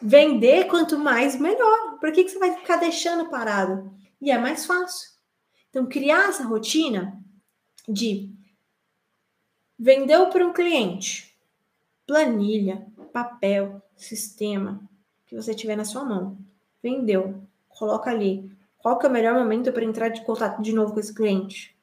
Vender 0.00 0.68
quanto 0.68 0.96
mais, 0.98 1.38
melhor. 1.38 1.98
Por 1.98 2.12
que, 2.12 2.22
que 2.22 2.30
você 2.30 2.38
vai 2.38 2.54
ficar 2.54 2.76
deixando 2.76 3.28
parado? 3.28 3.92
E 4.20 4.30
é 4.30 4.38
mais 4.38 4.64
fácil. 4.64 5.10
Então, 5.68 5.88
criar 5.88 6.28
essa 6.28 6.44
rotina 6.44 7.20
de 7.88 8.32
vendeu 9.78 10.28
para 10.30 10.46
um 10.46 10.52
cliente, 10.52 11.36
planilha, 12.06 12.86
papel, 13.12 13.82
sistema 13.98 14.80
que 15.26 15.34
você 15.34 15.54
tiver 15.54 15.76
na 15.76 15.84
sua 15.84 16.04
mão. 16.04 16.36
Vendeu, 16.82 17.42
coloca 17.68 18.10
ali. 18.10 18.50
Qual 18.78 18.98
que 18.98 19.06
é 19.06 19.08
o 19.08 19.12
melhor 19.12 19.34
momento 19.34 19.72
para 19.72 19.84
entrar 19.84 20.08
de 20.08 20.22
contato 20.22 20.62
de 20.62 20.72
novo 20.72 20.94
com 20.94 21.00
esse 21.00 21.14
cliente? 21.14 21.76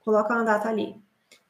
Coloca 0.00 0.34
uma 0.34 0.44
data 0.44 0.68
ali. 0.68 0.96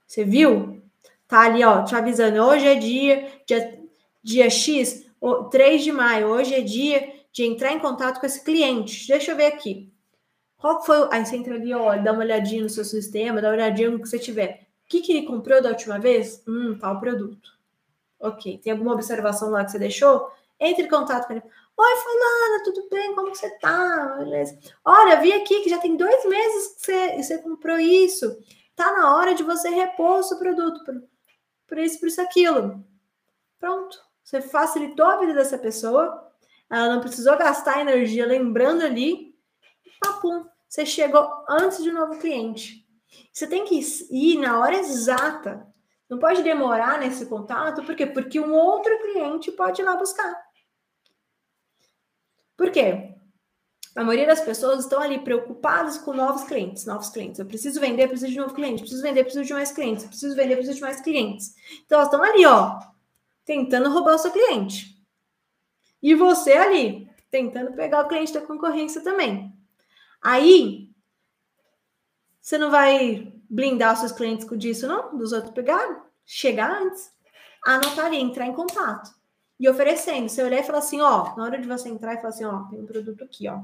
Você 0.07 0.25
viu? 0.25 0.83
Tá 1.29 1.42
ali, 1.42 1.64
ó, 1.64 1.85
te 1.85 1.94
avisando. 1.94 2.42
Hoje 2.42 2.66
é 2.66 2.75
dia, 2.75 3.29
dia, 3.46 3.81
dia 4.23 4.51
X, 4.51 5.07
3 5.51 5.85
de 5.85 5.92
maio, 5.92 6.27
hoje 6.27 6.55
é 6.55 6.61
dia 6.61 7.20
de 7.33 7.44
entrar 7.44 7.73
em 7.73 7.79
contato 7.79 8.18
com 8.18 8.27
esse 8.27 8.42
cliente. 8.42 9.07
Deixa 9.07 9.31
eu 9.31 9.37
ver 9.37 9.46
aqui. 9.46 9.90
Qual 10.57 10.85
foi. 10.85 11.09
Aí 11.11 11.25
você 11.25 11.37
entra 11.37 11.55
ali, 11.55 11.73
olha, 11.73 12.03
dá 12.03 12.12
uma 12.12 12.23
olhadinha 12.23 12.62
no 12.62 12.68
seu 12.68 12.85
sistema, 12.85 13.40
dá 13.40 13.49
uma 13.49 13.55
olhadinha 13.55 13.90
no 13.90 14.01
que 14.01 14.09
você 14.09 14.18
tiver. 14.18 14.66
O 14.85 14.88
que, 14.88 15.01
que 15.01 15.12
ele 15.12 15.27
comprou 15.27 15.62
da 15.62 15.70
última 15.70 15.99
vez? 15.99 16.42
Hum, 16.46 16.77
tal 16.79 16.99
produto. 16.99 17.60
Ok. 18.20 18.59
Tem 18.59 18.72
alguma 18.72 18.92
observação 18.92 19.50
lá 19.50 19.64
que 19.64 19.72
você 19.72 19.78
deixou? 19.78 20.30
Entre 20.59 20.85
em 20.85 20.88
contato 20.88 21.26
com 21.26 21.33
ele. 21.33 21.42
Oi, 21.76 21.96
Fulana, 21.96 22.62
tudo 22.64 22.88
bem? 22.90 23.14
Como 23.14 23.35
você 23.35 23.50
tá? 23.59 24.16
Beleza. 24.18 24.59
Olha, 24.85 25.20
vi 25.20 25.33
aqui 25.33 25.62
que 25.62 25.70
já 25.70 25.78
tem 25.78 25.96
dois 25.96 26.24
meses 26.26 26.74
que 26.74 26.80
você, 26.83 27.16
você 27.16 27.38
comprou 27.38 27.78
isso. 27.78 28.37
Tá 28.76 28.92
na 28.92 29.16
hora 29.16 29.35
de 29.35 29.42
você 29.42 29.70
repor 29.70 30.18
o 30.18 30.22
seu 30.22 30.38
produto 30.38 30.85
por, 30.85 31.02
por 31.66 31.78
isso, 31.78 31.98
por 31.98 32.09
isso, 32.09 32.20
aquilo. 32.20 32.85
Pronto. 33.59 33.98
Você 34.22 34.40
facilitou 34.40 35.06
a 35.06 35.16
vida 35.16 35.35
dessa 35.35 35.59
pessoa, 35.59 36.30
ela 36.70 36.94
não 36.94 37.00
precisou 37.00 37.37
gastar 37.37 37.80
energia 37.80 38.26
lembrando 38.26 38.85
ali, 38.85 39.35
papum, 40.00 40.46
você 40.68 40.87
chegou 40.87 41.28
antes 41.48 41.83
de 41.83 41.90
um 41.90 41.94
novo 41.94 42.18
cliente. 42.20 42.87
Você 43.33 43.46
tem 43.46 43.64
que 43.64 43.80
ir 44.11 44.38
na 44.38 44.61
hora 44.61 44.76
exata. 44.76 45.66
Não 46.11 46.18
pode 46.18 46.42
demorar 46.42 46.99
nesse 46.99 47.25
contato, 47.27 47.85
por 47.85 47.94
quê? 47.94 48.05
Porque 48.05 48.40
um 48.40 48.53
outro 48.53 48.99
cliente 48.99 49.53
pode 49.53 49.81
ir 49.81 49.85
lá 49.85 49.96
buscar. 49.96 50.42
Por 52.57 52.73
quê? 52.73 53.14
A 53.94 54.03
maioria 54.03 54.27
das 54.27 54.40
pessoas 54.40 54.81
estão 54.81 55.01
ali 55.01 55.20
preocupadas 55.20 55.99
com 55.99 56.12
novos 56.12 56.42
clientes, 56.42 56.85
novos 56.85 57.11
clientes. 57.11 57.38
Eu 57.38 57.46
preciso 57.46 57.81
vender, 57.81 58.09
preciso 58.09 58.33
de 58.33 58.38
novo 58.38 58.55
cliente, 58.55 58.81
preciso 58.81 59.03
vender, 59.03 59.23
preciso 59.23 59.44
de 59.44 59.53
mais 59.53 59.70
clientes, 59.70 60.05
preciso 60.05 60.35
vender, 60.35 60.57
preciso 60.57 60.77
de 60.77 60.83
mais 60.83 61.01
clientes. 61.01 61.55
Então 61.87 62.01
elas 62.01 62.12
estão 62.12 62.23
ali, 62.25 62.44
ó, 62.44 62.81
tentando 63.44 63.88
roubar 63.88 64.16
o 64.16 64.18
seu 64.18 64.33
cliente. 64.33 65.01
E 66.03 66.14
você 66.14 66.55
ali, 66.55 67.09
tentando 67.31 67.73
pegar 67.75 68.05
o 68.05 68.09
cliente 68.09 68.33
da 68.33 68.40
concorrência 68.40 69.01
também. 69.01 69.53
Aí, 70.20 70.90
você 72.40 72.59
não 72.59 72.70
vai 72.70 73.39
blindar 73.50 73.94
os 73.94 73.98
seus 73.98 74.12
clientes 74.12 74.48
com 74.48 74.56
disso, 74.56 74.86
não? 74.86 75.18
Dos 75.18 75.32
outros 75.32 75.52
pegaram? 75.52 76.02
Chegar 76.24 76.82
antes. 76.82 77.10
Anotar 77.66 78.06
ali, 78.06 78.16
entrar 78.16 78.46
em 78.46 78.54
contato. 78.54 79.10
E 79.58 79.68
oferecendo. 79.68 80.28
Você 80.28 80.42
olhar 80.42 80.60
e 80.60 80.62
falar 80.62 80.78
assim, 80.78 81.00
ó, 81.00 81.36
na 81.36 81.44
hora 81.44 81.58
de 81.58 81.68
você 81.68 81.88
entrar 81.88 82.14
e 82.14 82.16
falar 82.18 82.28
assim, 82.28 82.44
ó, 82.44 82.60
tem 82.64 82.80
um 82.80 82.86
produto 82.86 83.24
aqui, 83.24 83.48
ó. 83.48 83.60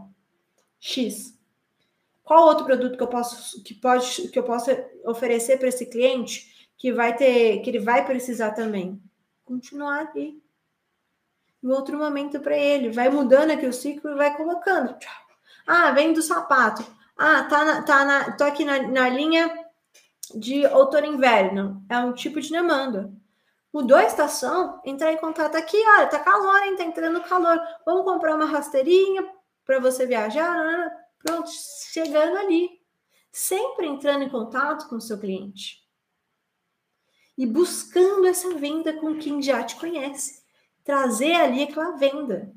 X. 0.81 1.39
Qual 2.25 2.45
outro 2.47 2.65
produto 2.65 2.97
que 2.97 3.03
eu 3.03 3.09
posso 3.09 3.63
que 3.63 3.73
pode 3.73 4.29
que 4.29 4.39
eu 4.39 4.43
posso 4.43 4.71
oferecer 5.05 5.59
para 5.59 5.69
esse 5.69 5.87
cliente 5.87 6.69
que 6.77 6.93
vai 6.93 7.17
ter 7.17 7.61
que 7.61 7.71
ele 7.71 7.79
vai 7.79 8.05
precisar 8.05 8.51
também? 8.51 9.01
continuar 9.47 10.09
ali. 10.09 10.43
Em 11.63 11.69
outro 11.69 11.97
momento 11.97 12.41
para 12.41 12.57
ele. 12.57 12.91
Vai 12.91 13.09
mudando 13.09 13.53
aqui 13.53 13.67
o 13.67 13.73
ciclo 13.73 14.11
e 14.11 14.17
vai 14.17 14.37
colocando. 14.37 14.95
Ah, 15.67 15.93
vem 15.93 16.13
do 16.13 16.21
sapato. 16.21 16.85
Ah, 17.17 17.45
tá, 17.45 17.65
na, 17.65 17.83
tá 17.83 18.05
na, 18.05 18.37
tô 18.37 18.45
aqui 18.45 18.65
na, 18.65 18.83
na 18.83 19.09
linha 19.09 19.66
de 20.35 20.67
outono 20.67 21.07
e 21.07 21.11
inverno. 21.11 21.85
É 21.89 21.99
um 21.99 22.13
tipo 22.13 22.41
de 22.41 22.51
demanda. 22.51 23.13
Mudou 23.73 23.97
a 23.97 24.05
estação, 24.05 24.81
entrar 24.85 25.13
em 25.13 25.19
contato 25.19 25.57
aqui, 25.57 25.77
olha, 25.77 26.07
tá 26.07 26.19
calor, 26.19 26.63
hein? 26.63 26.77
Tá 26.77 26.85
entrando 26.85 27.23
calor. 27.23 27.61
Vamos 27.85 28.05
comprar 28.05 28.35
uma 28.35 28.47
rasteirinha 28.47 29.29
para 29.65 29.79
você 29.79 30.07
viajar. 30.07 30.91
Pronto, 31.23 31.51
chegando 31.93 32.39
ali. 32.39 32.71
Sempre 33.31 33.87
entrando 33.87 34.23
em 34.23 34.31
contato 34.31 34.89
com 34.89 34.97
o 34.97 35.01
seu 35.01 35.19
cliente 35.19 35.87
e 37.37 37.45
buscando 37.45 38.27
essa 38.27 38.55
venda 38.55 38.95
com 38.95 39.17
quem 39.19 39.43
já 39.43 39.63
te 39.63 39.77
conhece, 39.77 40.43
trazer 40.83 41.35
ali 41.35 41.65
aquela 41.65 41.97
venda. 41.97 42.53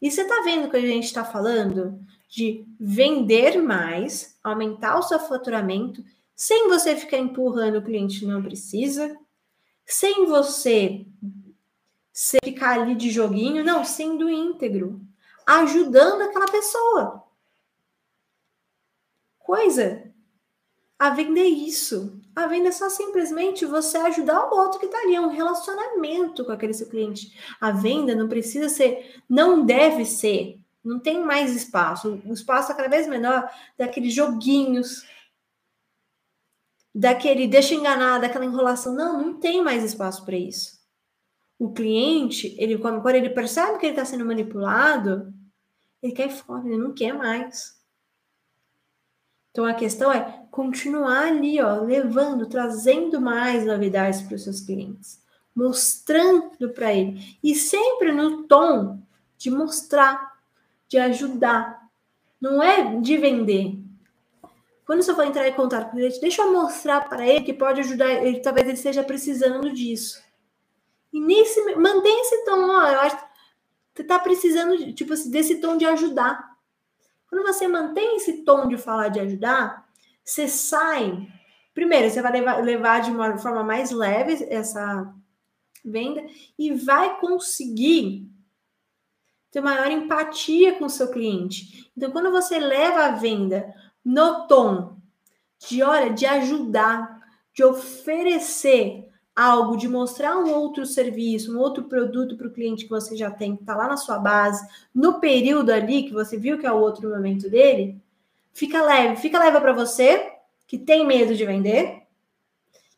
E 0.00 0.10
você 0.10 0.22
está 0.22 0.42
vendo 0.42 0.70
que 0.70 0.76
a 0.76 0.80
gente 0.80 1.04
está 1.04 1.24
falando 1.24 1.98
de 2.28 2.66
vender 2.78 3.62
mais, 3.62 4.38
aumentar 4.44 4.98
o 4.98 5.02
seu 5.02 5.18
faturamento, 5.18 6.04
sem 6.38 6.68
você 6.68 6.94
ficar 6.94 7.18
empurrando 7.18 7.78
o 7.78 7.82
cliente 7.82 8.24
não 8.24 8.40
precisa, 8.40 9.18
sem 9.84 10.24
você 10.24 11.04
ficar 12.44 12.80
ali 12.80 12.94
de 12.94 13.10
joguinho, 13.10 13.64
não, 13.64 13.84
sendo 13.84 14.30
íntegro, 14.30 15.00
ajudando 15.44 16.22
aquela 16.22 16.46
pessoa. 16.46 17.24
Coisa. 19.40 20.12
A 20.96 21.10
venda 21.10 21.40
é 21.40 21.48
isso. 21.48 22.20
A 22.36 22.46
venda 22.46 22.68
é 22.68 22.72
só 22.72 22.88
simplesmente 22.88 23.66
você 23.66 23.98
ajudar 23.98 24.46
o 24.46 24.56
outro 24.56 24.78
que 24.78 24.86
está 24.86 24.98
ali, 24.98 25.16
é 25.16 25.20
um 25.20 25.30
relacionamento 25.30 26.44
com 26.44 26.52
aquele 26.52 26.72
seu 26.72 26.88
cliente. 26.88 27.36
A 27.60 27.72
venda 27.72 28.14
não 28.14 28.28
precisa 28.28 28.68
ser, 28.68 29.20
não 29.28 29.66
deve 29.66 30.04
ser 30.04 30.60
não 30.88 30.98
tem 30.98 31.22
mais 31.22 31.54
espaço. 31.54 32.20
O 32.24 32.32
espaço 32.32 32.72
é 32.72 32.74
cada 32.74 32.88
vez 32.88 33.06
menor 33.06 33.48
daqueles 33.76 34.14
joguinhos, 34.14 35.04
daquele 36.98 37.46
deixa 37.46 37.74
enganar, 37.74 38.18
daquela 38.18 38.44
enrolação. 38.44 38.92
Não, 38.92 39.22
não 39.22 39.34
tem 39.34 39.62
mais 39.62 39.84
espaço 39.84 40.24
para 40.24 40.36
isso. 40.36 40.76
O 41.56 41.72
cliente, 41.72 42.56
ele 42.58 42.76
quando 42.76 43.06
ele 43.10 43.30
percebe 43.30 43.78
que 43.78 43.86
ele 43.86 43.92
está 43.92 44.04
sendo 44.04 44.24
manipulado, 44.24 45.32
ele 46.02 46.12
quer 46.12 46.28
fora, 46.28 46.66
ele 46.66 46.76
não 46.76 46.92
quer 46.92 47.12
mais. 47.12 47.78
Então 49.52 49.64
a 49.64 49.74
questão 49.74 50.12
é 50.12 50.44
continuar 50.50 51.28
ali, 51.28 51.60
ó, 51.60 51.82
levando, 51.82 52.48
trazendo 52.48 53.20
mais 53.20 53.64
novidades 53.64 54.20
para 54.22 54.34
os 54.34 54.42
seus 54.42 54.60
clientes, 54.60 55.20
mostrando 55.54 56.70
para 56.70 56.92
ele 56.92 57.38
e 57.42 57.54
sempre 57.54 58.10
no 58.10 58.42
tom 58.44 59.00
de 59.36 59.50
mostrar 59.50 60.36
de 60.88 60.98
ajudar, 60.98 61.88
não 62.40 62.60
é 62.62 62.98
de 63.00 63.16
vender. 63.16 63.78
Quando 64.88 65.02
você 65.02 65.14
for 65.14 65.26
entrar 65.26 65.46
em 65.46 65.52
contato 65.52 65.90
com 65.90 65.96
o 65.96 65.98
cliente, 65.98 66.18
deixa 66.18 66.40
eu 66.40 66.50
mostrar 66.50 67.06
para 67.10 67.28
ele 67.28 67.44
que 67.44 67.52
pode 67.52 67.78
ajudar 67.80 68.10
ele, 68.10 68.40
talvez 68.40 68.66
ele 68.66 68.74
esteja 68.74 69.04
precisando 69.04 69.70
disso. 69.70 70.18
E 71.12 71.20
nesse, 71.20 71.76
mantém 71.76 72.22
esse 72.22 72.42
tom, 72.46 72.70
ó, 72.70 72.86
eu 72.86 73.00
acho 73.00 73.18
você 73.94 74.00
está 74.00 74.18
precisando, 74.18 74.94
tipo 74.94 75.12
assim, 75.12 75.30
desse 75.30 75.60
tom 75.60 75.76
de 75.76 75.84
ajudar. 75.84 76.56
Quando 77.28 77.42
você 77.46 77.68
mantém 77.68 78.16
esse 78.16 78.44
tom 78.44 78.66
de 78.66 78.78
falar 78.78 79.08
de 79.08 79.20
ajudar, 79.20 79.86
você 80.24 80.48
sai. 80.48 81.28
Primeiro, 81.74 82.08
você 82.08 82.22
vai 82.22 82.32
levar, 82.32 82.64
levar 82.64 83.02
de 83.02 83.10
uma 83.10 83.36
forma 83.36 83.62
mais 83.62 83.90
leve 83.90 84.46
essa 84.48 85.14
venda 85.84 86.24
e 86.58 86.72
vai 86.72 87.20
conseguir 87.20 88.26
ter 89.50 89.60
maior 89.60 89.90
empatia 89.90 90.78
com 90.78 90.86
o 90.86 90.90
seu 90.90 91.10
cliente. 91.10 91.90
Então, 91.94 92.10
quando 92.10 92.30
você 92.30 92.58
leva 92.58 93.04
a 93.04 93.10
venda 93.10 93.74
no 94.04 94.46
tom 94.46 94.96
de 95.58 95.82
hora 95.82 96.10
de 96.10 96.24
ajudar, 96.24 97.20
de 97.52 97.64
oferecer 97.64 99.08
algo, 99.34 99.76
de 99.76 99.88
mostrar 99.88 100.36
um 100.36 100.52
outro 100.52 100.84
serviço, 100.84 101.56
um 101.56 101.60
outro 101.60 101.84
produto 101.84 102.36
para 102.36 102.48
o 102.48 102.52
cliente 102.52 102.84
que 102.84 102.90
você 102.90 103.16
já 103.16 103.30
tem, 103.30 103.54
que 103.54 103.62
está 103.62 103.76
lá 103.76 103.86
na 103.86 103.96
sua 103.96 104.18
base, 104.18 104.66
no 104.92 105.20
período 105.20 105.70
ali 105.70 106.02
que 106.02 106.12
você 106.12 106.36
viu 106.36 106.58
que 106.58 106.66
é 106.66 106.72
o 106.72 106.80
outro 106.80 107.08
momento 107.08 107.48
dele, 107.48 108.00
fica 108.52 108.82
leve, 108.82 109.20
fica 109.20 109.38
leve 109.38 109.60
para 109.60 109.72
você 109.72 110.32
que 110.66 110.76
tem 110.76 111.06
medo 111.06 111.34
de 111.34 111.46
vender, 111.46 112.02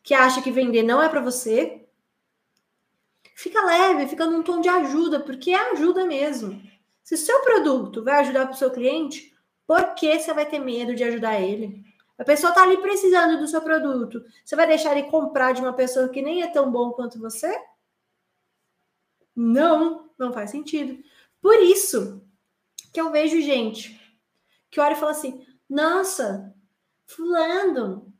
que 0.03 0.13
acha 0.13 0.41
que 0.41 0.51
vender 0.51 0.81
não 0.81 1.01
é 1.01 1.07
para 1.07 1.21
você, 1.21 1.85
fica 3.35 3.63
leve, 3.63 4.07
fica 4.07 4.25
num 4.25 4.41
tom 4.41 4.61
de 4.61 4.69
ajuda, 4.69 5.19
porque 5.19 5.51
é 5.51 5.71
ajuda 5.71 6.05
mesmo. 6.05 6.59
Se 7.03 7.17
seu 7.17 7.39
produto 7.41 8.03
vai 8.03 8.19
ajudar 8.19 8.45
para 8.45 8.55
o 8.55 8.57
seu 8.57 8.71
cliente, 8.71 9.30
por 9.71 9.95
que 9.95 10.19
você 10.19 10.33
vai 10.33 10.45
ter 10.45 10.59
medo 10.59 10.93
de 10.93 11.01
ajudar 11.01 11.39
ele? 11.39 11.81
A 12.17 12.25
pessoa 12.25 12.49
está 12.49 12.63
ali 12.63 12.75
precisando 12.81 13.39
do 13.39 13.47
seu 13.47 13.61
produto. 13.61 14.21
Você 14.43 14.53
vai 14.53 14.67
deixar 14.67 14.91
ele 14.91 15.09
comprar 15.09 15.53
de 15.53 15.61
uma 15.61 15.71
pessoa 15.71 16.09
que 16.09 16.21
nem 16.21 16.43
é 16.43 16.47
tão 16.47 16.69
bom 16.69 16.91
quanto 16.91 17.17
você? 17.17 17.57
Não, 19.33 20.09
não 20.17 20.33
faz 20.33 20.51
sentido. 20.51 21.01
Por 21.41 21.55
isso 21.63 22.21
que 22.91 22.99
eu 22.99 23.11
vejo 23.11 23.41
gente 23.41 23.97
que 24.69 24.77
olha 24.81 24.91
e 24.91 24.97
fala 24.97 25.13
assim: 25.13 25.47
nossa, 25.69 26.53
fulano 27.05 28.13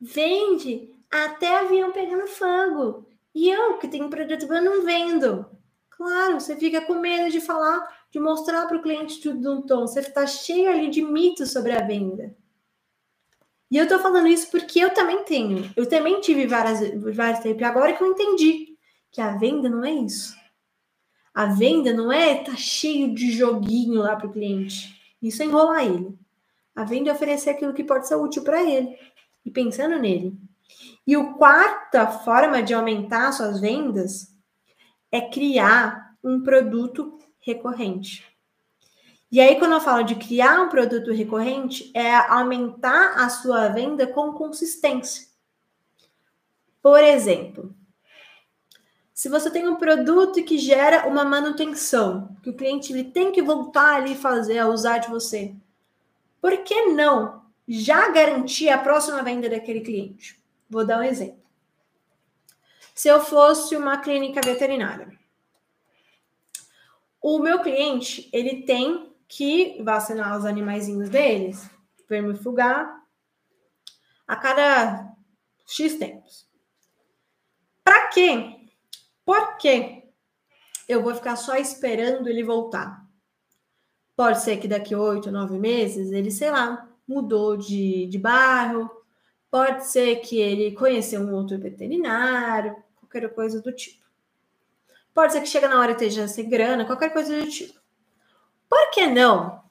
vende 0.00 0.92
até 1.08 1.60
avião 1.60 1.92
pegando 1.92 2.26
fogo. 2.26 3.08
E 3.32 3.48
eu, 3.48 3.78
que 3.78 3.86
tenho 3.86 4.10
produto, 4.10 4.52
eu 4.52 4.62
não 4.62 4.84
vendo. 4.84 5.48
Claro, 5.98 6.38
você 6.38 6.54
fica 6.54 6.80
com 6.80 6.94
medo 7.00 7.28
de 7.28 7.40
falar, 7.40 7.84
de 8.08 8.20
mostrar 8.20 8.68
para 8.68 8.76
o 8.76 8.80
cliente 8.80 9.20
tudo 9.20 9.40
de 9.40 9.48
um 9.48 9.60
tom. 9.62 9.80
Você 9.80 9.98
está 9.98 10.24
cheio 10.28 10.70
ali 10.70 10.88
de 10.88 11.02
mitos 11.02 11.50
sobre 11.50 11.72
a 11.72 11.80
venda. 11.80 12.36
E 13.68 13.76
eu 13.76 13.82
estou 13.82 13.98
falando 13.98 14.28
isso 14.28 14.48
porque 14.48 14.78
eu 14.78 14.94
também 14.94 15.24
tenho. 15.24 15.68
Eu 15.76 15.88
também 15.88 16.20
tive 16.20 16.46
várias, 16.46 16.78
várias 17.16 17.40
tempos. 17.40 17.64
Agora 17.64 17.92
que 17.92 18.00
eu 18.00 18.12
entendi 18.12 18.78
que 19.10 19.20
a 19.20 19.36
venda 19.36 19.68
não 19.68 19.84
é 19.84 19.90
isso. 19.90 20.36
A 21.34 21.46
venda 21.46 21.92
não 21.92 22.12
é 22.12 22.42
estar 22.42 22.52
tá 22.52 22.56
cheio 22.56 23.12
de 23.12 23.32
joguinho 23.32 24.00
lá 24.00 24.14
para 24.14 24.28
o 24.28 24.32
cliente. 24.32 24.96
Isso 25.20 25.42
é 25.42 25.46
enrolar 25.46 25.84
ele. 25.84 26.16
A 26.76 26.84
venda 26.84 27.10
é 27.10 27.12
oferecer 27.12 27.50
aquilo 27.50 27.74
que 27.74 27.82
pode 27.82 28.06
ser 28.06 28.14
útil 28.14 28.44
para 28.44 28.62
ele. 28.62 28.96
E 29.44 29.50
pensando 29.50 29.98
nele. 29.98 30.38
E 31.04 31.16
a 31.16 31.24
quarta 31.32 32.06
forma 32.06 32.62
de 32.62 32.72
aumentar 32.72 33.32
suas 33.32 33.60
vendas 33.60 34.37
é 35.10 35.20
criar 35.20 36.14
um 36.22 36.42
produto 36.42 37.18
recorrente. 37.40 38.26
E 39.30 39.40
aí, 39.40 39.58
quando 39.58 39.72
eu 39.72 39.80
falo 39.80 40.02
de 40.02 40.14
criar 40.14 40.60
um 40.62 40.68
produto 40.68 41.12
recorrente, 41.12 41.90
é 41.94 42.14
aumentar 42.14 43.14
a 43.16 43.28
sua 43.28 43.68
venda 43.68 44.06
com 44.06 44.32
consistência. 44.32 45.28
Por 46.80 47.02
exemplo, 47.02 47.74
se 49.12 49.28
você 49.28 49.50
tem 49.50 49.68
um 49.68 49.76
produto 49.76 50.42
que 50.44 50.56
gera 50.56 51.08
uma 51.08 51.24
manutenção, 51.24 52.36
que 52.42 52.50
o 52.50 52.54
cliente 52.54 52.92
ele 52.92 53.04
tem 53.04 53.32
que 53.32 53.42
voltar 53.42 53.96
ali 53.96 54.14
fazer, 54.14 54.58
a 54.58 54.68
usar 54.68 54.98
de 54.98 55.08
você, 55.08 55.54
por 56.40 56.56
que 56.58 56.86
não 56.86 57.42
já 57.66 58.10
garantir 58.10 58.70
a 58.70 58.78
próxima 58.78 59.22
venda 59.22 59.48
daquele 59.50 59.80
cliente? 59.80 60.38
Vou 60.70 60.86
dar 60.86 61.00
um 61.00 61.02
exemplo. 61.02 61.47
Se 62.98 63.06
eu 63.06 63.20
fosse 63.20 63.76
uma 63.76 63.98
clínica 63.98 64.40
veterinária, 64.44 65.16
o 67.22 67.38
meu 67.38 67.62
cliente 67.62 68.28
ele 68.32 68.62
tem 68.62 69.14
que 69.28 69.80
vacinar 69.84 70.36
os 70.36 70.44
animaizinhos 70.44 71.08
deles, 71.08 71.70
vermifugar 72.08 73.00
a 74.26 74.34
cada 74.34 75.14
X 75.64 75.96
tempos. 75.96 76.48
Para 77.84 78.08
quê? 78.08 78.66
Por 79.24 79.58
quê? 79.58 80.10
Eu 80.88 81.00
vou 81.00 81.14
ficar 81.14 81.36
só 81.36 81.54
esperando 81.54 82.28
ele 82.28 82.42
voltar. 82.42 83.06
Pode 84.16 84.40
ser 84.40 84.56
que 84.56 84.66
daqui 84.66 84.96
oito, 84.96 85.30
nove 85.30 85.56
meses 85.56 86.10
ele, 86.10 86.32
sei 86.32 86.50
lá, 86.50 86.90
mudou 87.06 87.56
de, 87.56 88.08
de 88.08 88.18
bairro, 88.18 88.90
Pode 89.50 89.86
ser 89.86 90.16
que 90.16 90.38
ele 90.38 90.72
conheceu 90.72 91.22
um 91.22 91.32
outro 91.32 91.58
veterinário, 91.58 92.76
qualquer 93.08 93.34
coisa 93.34 93.60
do 93.60 93.72
tipo. 93.72 94.04
Pode 95.14 95.32
ser 95.32 95.40
que 95.40 95.48
chega 95.48 95.68
na 95.68 95.80
hora 95.80 95.90
e 95.90 95.94
esteja 95.94 96.28
sem 96.28 96.48
grana, 96.48 96.84
qualquer 96.84 97.12
coisa 97.12 97.40
do 97.40 97.50
tipo. 97.50 97.78
Por 98.68 98.90
que 98.90 99.06
não 99.06 99.62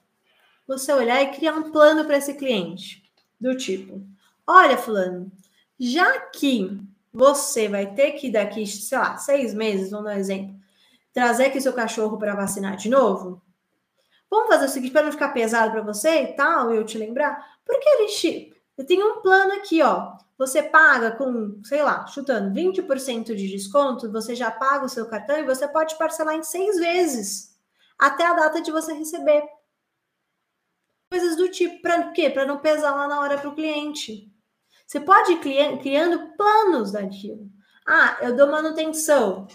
você 0.67 0.91
olhar 0.91 1.21
e 1.21 1.31
criar 1.31 1.53
um 1.53 1.71
plano 1.71 2.03
para 2.05 2.17
esse 2.17 2.33
cliente? 2.33 3.03
Do 3.39 3.55
tipo, 3.55 4.01
olha, 4.45 4.77
fulano, 4.77 5.31
já 5.79 6.19
que 6.31 6.81
você 7.13 7.67
vai 7.69 7.93
ter 7.93 8.13
que 8.13 8.31
daqui, 8.31 8.65
sei 8.65 8.97
lá, 8.97 9.15
seis 9.17 9.53
meses, 9.53 9.91
vamos 9.91 10.07
dar 10.07 10.15
um 10.15 10.19
exemplo, 10.19 10.55
trazer 11.13 11.45
aqui 11.45 11.61
seu 11.61 11.73
cachorro 11.73 12.17
para 12.17 12.35
vacinar 12.35 12.75
de 12.75 12.89
novo, 12.89 13.41
vamos 14.29 14.47
fazer 14.47 14.65
o 14.65 14.69
seguinte, 14.69 14.91
para 14.91 15.03
não 15.03 15.11
ficar 15.11 15.29
pesado 15.29 15.71
para 15.71 15.81
você 15.81 16.23
e 16.23 16.27
tal, 16.33 16.73
e 16.73 16.77
eu 16.77 16.83
te 16.83 16.97
lembrar, 16.97 17.59
por 17.63 17.79
que 17.79 17.87
ele 17.87 18.09
eu 18.77 18.85
tenho 18.85 19.17
um 19.17 19.21
plano 19.21 19.53
aqui, 19.53 19.81
ó. 19.81 20.17
Você 20.37 20.61
paga 20.61 21.11
com, 21.11 21.63
sei 21.63 21.81
lá, 21.81 22.05
chutando 22.05 22.53
20% 22.53 23.35
de 23.35 23.47
desconto, 23.47 24.11
você 24.11 24.35
já 24.35 24.51
paga 24.51 24.85
o 24.85 24.89
seu 24.89 25.07
cartão 25.07 25.37
e 25.39 25.43
você 25.43 25.67
pode 25.67 25.97
parcelar 25.97 26.35
em 26.35 26.43
seis 26.43 26.77
vezes 26.77 27.57
até 27.97 28.23
a 28.23 28.33
data 28.33 28.61
de 28.61 28.71
você 28.71 28.93
receber. 28.93 29.43
Coisas 31.09 31.35
do 31.35 31.49
tipo, 31.49 31.81
para 31.81 32.11
quê? 32.11 32.29
Para 32.29 32.45
não 32.45 32.59
pesar 32.59 32.93
lá 32.93 33.07
na 33.07 33.19
hora 33.19 33.39
para 33.39 33.49
o 33.49 33.55
cliente. 33.55 34.31
Você 34.85 34.99
pode 34.99 35.31
ir 35.33 35.79
criando 35.79 36.35
planos 36.37 36.91
daquilo. 36.91 37.49
Ah, 37.85 38.17
eu 38.21 38.35
dou 38.35 38.47
manutenção 38.47 39.47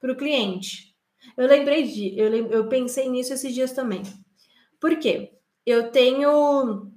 para 0.00 0.12
o 0.12 0.16
cliente. 0.16 0.96
Eu 1.36 1.48
lembrei 1.48 1.84
de, 1.84 2.16
eu, 2.16 2.32
eu 2.50 2.68
pensei 2.68 3.08
nisso 3.08 3.32
esses 3.32 3.52
dias 3.52 3.72
também. 3.72 4.02
Por 4.80 4.96
quê? 4.98 5.32
Eu 5.66 5.90
tenho 5.90 6.92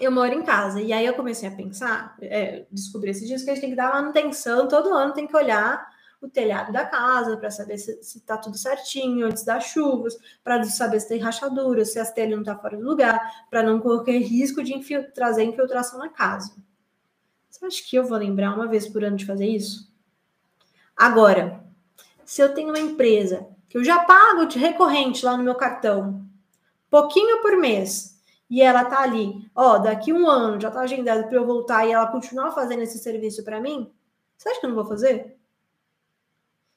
eu 0.00 0.10
moro 0.10 0.32
em 0.32 0.42
casa. 0.42 0.80
E 0.80 0.92
aí 0.92 1.04
eu 1.04 1.14
comecei 1.14 1.48
a 1.48 1.52
pensar, 1.52 2.16
é, 2.20 2.66
descobri 2.70 3.10
esses 3.10 3.26
dias 3.26 3.42
que 3.42 3.50
a 3.50 3.54
gente 3.54 3.62
tem 3.62 3.70
que 3.70 3.76
dar 3.76 3.92
manutenção 3.92 4.68
todo 4.68 4.92
ano, 4.92 5.12
tem 5.12 5.26
que 5.26 5.36
olhar 5.36 5.90
o 6.20 6.28
telhado 6.28 6.72
da 6.72 6.86
casa 6.86 7.36
para 7.36 7.50
saber 7.50 7.76
se 7.78 7.98
está 8.00 8.36
tudo 8.36 8.56
certinho 8.56 9.26
antes 9.26 9.44
das 9.44 9.64
chuvas, 9.64 10.16
para 10.44 10.62
saber 10.64 11.00
se 11.00 11.08
tem 11.08 11.18
rachadura, 11.20 11.84
se 11.84 11.98
as 11.98 12.12
telhas 12.12 12.36
não 12.36 12.44
tá 12.44 12.56
fora 12.56 12.76
do 12.76 12.84
lugar, 12.84 13.20
para 13.50 13.62
não 13.62 13.80
correr 13.80 14.18
risco 14.22 14.62
de 14.62 14.72
infil 14.72 15.10
trazer 15.12 15.42
infiltração 15.42 15.98
na 15.98 16.08
casa. 16.08 16.54
Você 17.50 17.66
acha 17.66 17.82
que 17.84 17.96
eu 17.96 18.04
vou 18.04 18.16
lembrar 18.16 18.54
uma 18.54 18.68
vez 18.68 18.88
por 18.88 19.02
ano 19.02 19.16
de 19.16 19.26
fazer 19.26 19.46
isso? 19.46 19.90
Agora, 20.96 21.64
se 22.24 22.40
eu 22.40 22.54
tenho 22.54 22.68
uma 22.68 22.78
empresa 22.78 23.48
que 23.68 23.76
eu 23.76 23.82
já 23.82 24.04
pago 24.04 24.46
de 24.46 24.58
recorrente 24.58 25.24
lá 25.24 25.36
no 25.36 25.42
meu 25.42 25.56
cartão, 25.56 26.24
pouquinho 26.88 27.42
por 27.42 27.56
mês, 27.56 28.11
e 28.52 28.60
ela 28.60 28.84
tá 28.84 29.00
ali, 29.00 29.50
ó, 29.54 29.78
daqui 29.78 30.12
um 30.12 30.28
ano 30.28 30.60
já 30.60 30.70
tá 30.70 30.80
agendado 30.80 31.26
para 31.26 31.36
eu 31.36 31.46
voltar 31.46 31.86
e 31.86 31.92
ela 31.92 32.12
continuar 32.12 32.52
fazendo 32.52 32.82
esse 32.82 32.98
serviço 32.98 33.42
para 33.42 33.58
mim, 33.58 33.90
você 34.36 34.50
acha 34.50 34.60
que 34.60 34.66
eu 34.66 34.68
não 34.68 34.76
vou 34.76 34.84
fazer? 34.84 35.38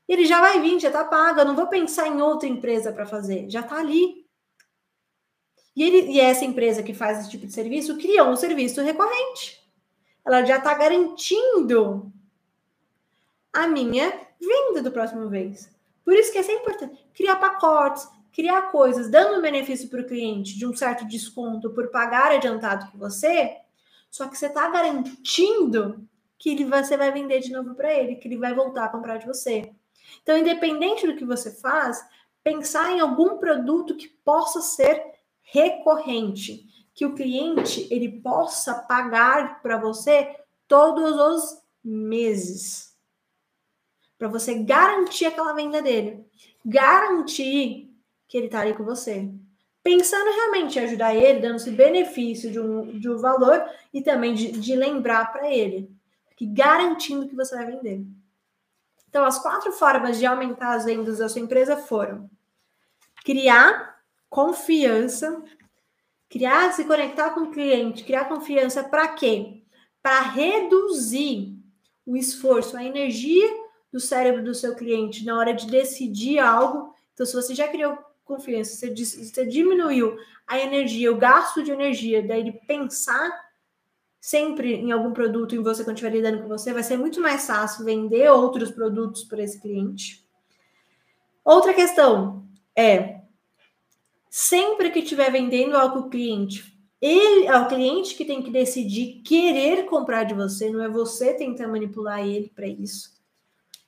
Ele 0.07 0.25
já 0.25 0.39
vai 0.39 0.61
vir, 0.61 0.79
já 0.79 0.89
tá 0.89 1.03
pago, 1.03 1.41
eu 1.41 1.45
não 1.45 1.53
vou 1.53 1.67
pensar 1.67 2.07
em 2.07 2.21
outra 2.21 2.47
empresa 2.47 2.93
para 2.93 3.05
fazer, 3.05 3.49
já 3.49 3.61
tá 3.61 3.77
ali. 3.77 4.25
E, 5.75 5.83
ele, 5.83 6.13
e 6.13 6.21
essa 6.21 6.45
empresa 6.45 6.81
que 6.81 6.93
faz 6.93 7.19
esse 7.19 7.29
tipo 7.29 7.45
de 7.45 7.51
serviço 7.51 7.97
criou 7.97 8.29
um 8.29 8.37
serviço 8.37 8.81
recorrente. 8.81 9.61
Ela 10.23 10.45
já 10.45 10.59
está 10.59 10.73
garantindo 10.75 12.09
a 13.51 13.67
minha 13.67 14.17
venda 14.39 14.81
do 14.81 14.93
próximo 14.93 15.29
mês. 15.29 15.69
Por 16.05 16.13
isso 16.13 16.31
que 16.31 16.37
é 16.37 16.43
sempre 16.43 16.61
importante 16.61 17.05
criar 17.13 17.35
pacotes, 17.35 18.07
criar 18.35 18.63
coisas 18.63 19.09
dando 19.09 19.41
benefício 19.41 19.87
para 19.87 20.01
o 20.01 20.05
cliente 20.05 20.59
de 20.59 20.67
um 20.67 20.75
certo 20.75 21.07
desconto 21.07 21.69
por 21.69 21.89
pagar 21.89 22.33
adiantado 22.33 22.91
com 22.91 22.97
você, 22.97 23.55
só 24.11 24.27
que 24.27 24.37
você 24.37 24.47
está 24.47 24.69
garantindo 24.69 26.05
que 26.37 26.49
ele 26.49 26.65
você 26.65 26.97
vai 26.97 27.13
vender 27.13 27.39
de 27.39 27.53
novo 27.53 27.73
para 27.75 27.93
ele, 27.93 28.15
que 28.15 28.27
ele 28.27 28.37
vai 28.37 28.53
voltar 28.53 28.85
a 28.85 28.89
comprar 28.89 29.17
de 29.17 29.25
você. 29.25 29.73
Então, 30.21 30.37
independente 30.37 31.07
do 31.07 31.15
que 31.15 31.23
você 31.23 31.49
faz, 31.49 32.05
pensar 32.43 32.91
em 32.91 32.99
algum 32.99 33.37
produto 33.37 33.95
que 33.95 34.09
possa 34.09 34.61
ser 34.61 35.01
recorrente, 35.41 36.67
que 36.93 37.05
o 37.05 37.15
cliente 37.15 37.87
ele 37.89 38.19
possa 38.19 38.73
pagar 38.73 39.61
para 39.61 39.77
você 39.77 40.35
todos 40.67 41.15
os 41.15 41.57
meses. 41.81 42.93
Para 44.17 44.27
você 44.27 44.55
garantir 44.55 45.25
aquela 45.25 45.53
venda 45.53 45.81
dele. 45.81 46.25
Garantir 46.65 47.94
que 48.27 48.37
ele 48.37 48.47
está 48.47 48.61
ali 48.61 48.73
com 48.73 48.83
você. 48.83 49.29
Pensando 49.83 50.31
realmente 50.31 50.79
em 50.79 50.83
ajudar 50.83 51.15
ele, 51.15 51.39
dando 51.39 51.57
esse 51.57 51.71
benefício 51.71 52.51
de 52.51 52.59
um, 52.59 52.97
de 52.97 53.09
um 53.09 53.17
valor 53.17 53.63
e 53.93 54.01
também 54.01 54.33
de, 54.33 54.51
de 54.51 54.75
lembrar 54.75 55.31
para 55.31 55.51
ele. 55.51 55.89
Que 56.35 56.45
garantindo 56.45 57.27
que 57.27 57.35
você 57.35 57.55
vai 57.55 57.67
vender. 57.67 58.05
Então, 59.07 59.23
as 59.23 59.39
quatro 59.39 59.71
formas 59.71 60.17
de 60.17 60.25
aumentar 60.25 60.73
as 60.73 60.85
vendas 60.85 61.19
da 61.19 61.29
sua 61.29 61.39
empresa 61.39 61.77
foram 61.77 62.29
criar 63.23 63.95
confiança, 64.29 65.41
criar, 66.29 66.73
se 66.73 66.83
conectar 66.83 67.29
com 67.29 67.41
o 67.41 67.51
cliente, 67.51 68.03
criar 68.03 68.25
confiança 68.25 68.83
para 68.83 69.07
quê? 69.07 69.63
Para 70.01 70.19
reduzir 70.21 71.57
o 72.05 72.17
esforço, 72.17 72.75
a 72.75 72.83
energia 72.83 73.47
do 73.91 73.99
cérebro 73.99 74.43
do 74.43 74.53
seu 74.53 74.75
cliente 74.75 75.23
na 75.23 75.37
hora 75.37 75.53
de 75.53 75.67
decidir 75.67 76.39
algo. 76.39 76.93
Então, 77.13 77.25
se 77.25 77.33
você 77.33 77.55
já 77.55 77.67
criou 77.67 77.97
confiança, 78.25 78.75
você, 78.75 78.93
você 78.93 79.45
diminuiu 79.45 80.17
a 80.45 80.59
energia, 80.59 81.11
o 81.11 81.17
gasto 81.17 81.63
de 81.63 81.71
energia, 81.71 82.21
daí 82.21 82.43
de 82.43 82.51
pensar 82.51 83.45
sempre 84.19 84.73
em 84.73 84.91
algum 84.91 85.13
produto 85.13 85.55
em 85.55 85.61
você 85.61 85.83
quando 85.83 85.97
estiver 85.97 86.15
lidando 86.15 86.41
com 86.41 86.47
você, 86.47 86.73
vai 86.73 86.81
ser 86.81 86.97
muito 86.97 87.21
mais 87.21 87.45
fácil 87.45 87.85
vender 87.85 88.29
outros 88.31 88.71
produtos 88.71 89.23
para 89.23 89.43
esse 89.43 89.61
cliente. 89.61 90.27
Outra 91.43 91.73
questão 91.75 92.43
é 92.75 93.21
sempre 94.29 94.89
que 94.89 94.99
estiver 94.99 95.31
vendendo 95.31 95.77
algo 95.77 95.99
ao 95.99 96.09
cliente, 96.09 96.75
ele 96.99 97.45
é 97.45 97.55
o 97.55 97.67
cliente 97.67 98.15
que 98.15 98.25
tem 98.25 98.41
que 98.41 98.49
decidir 98.49 99.21
querer 99.21 99.85
comprar 99.85 100.23
de 100.23 100.33
você, 100.33 100.71
não 100.71 100.81
é 100.81 100.89
você 100.89 101.35
tentar 101.35 101.67
manipular 101.67 102.25
ele 102.25 102.51
para 102.55 102.67
isso. 102.67 103.14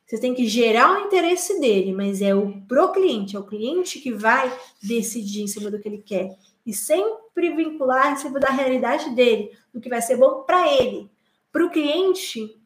Você 0.07 0.17
tem 0.17 0.33
que 0.33 0.47
gerar 0.47 0.93
o 0.93 1.05
interesse 1.05 1.59
dele, 1.59 1.91
mas 1.91 2.21
é 2.21 2.33
o 2.33 2.61
pro 2.61 2.93
cliente, 2.93 3.35
é 3.35 3.39
o 3.39 3.45
cliente 3.45 3.99
que 3.99 4.13
vai 4.13 4.57
decidir 4.81 5.41
em 5.41 5.47
cima 5.47 5.69
do 5.69 5.79
que 5.79 5.89
ele 5.89 5.97
quer. 5.97 6.37
E 6.65 6.73
sempre 6.73 7.53
vincular 7.53 8.13
em 8.13 8.15
cima 8.15 8.39
da 8.39 8.49
realidade 8.49 9.09
dele, 9.09 9.51
do 9.73 9.81
que 9.81 9.89
vai 9.89 10.01
ser 10.01 10.15
bom 10.15 10.43
para 10.43 10.71
ele. 10.73 11.11
Para 11.51 11.65
o 11.65 11.69
cliente, 11.69 12.57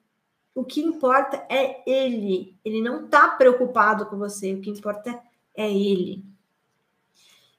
o 0.53 0.63
que 0.63 0.81
importa 0.81 1.43
é 1.49 1.81
ele. 1.89 2.55
Ele 2.63 2.79
não 2.79 3.05
está 3.05 3.29
preocupado 3.29 4.05
com 4.05 4.17
você, 4.17 4.53
o 4.53 4.61
que 4.61 4.69
importa 4.69 5.19
é 5.55 5.67
ele. 5.67 6.23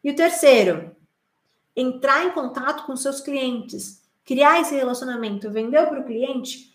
E 0.04 0.12
o 0.12 0.14
terceiro, 0.14 0.94
entrar 1.74 2.24
em 2.24 2.30
contato 2.30 2.86
com 2.86 2.94
seus 2.94 3.20
clientes, 3.20 4.00
criar 4.24 4.60
esse 4.60 4.76
relacionamento, 4.76 5.50
vendeu 5.50 5.88
para 5.88 6.00
o 6.00 6.04
cliente, 6.04 6.71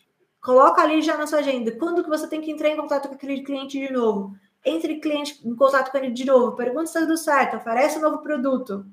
Coloca 0.47 0.81
ali 0.81 1.01
já 1.01 1.17
na 1.17 1.27
sua 1.27 1.39
agenda. 1.39 1.73
Quando 1.73 2.01
que 2.01 2.09
você 2.09 2.25
tem 2.25 2.39
que 2.39 2.49
entrar 2.49 2.69
em 2.69 2.77
contato 2.77 3.09
com 3.09 3.15
aquele 3.15 3.43
cliente 3.43 3.77
de 3.77 3.91
novo? 3.91 4.33
Entre 4.63 4.97
cliente 5.01 5.45
em 5.45 5.53
contato 5.53 5.91
com 5.91 5.97
ele 5.97 6.09
de 6.09 6.23
novo. 6.23 6.55
Pergunta 6.55 6.85
se 6.85 6.93
está 6.93 7.01
tudo 7.01 7.17
certo. 7.17 7.57
Oferece 7.57 7.97
um 7.97 8.01
novo 8.01 8.19
produto. 8.19 8.85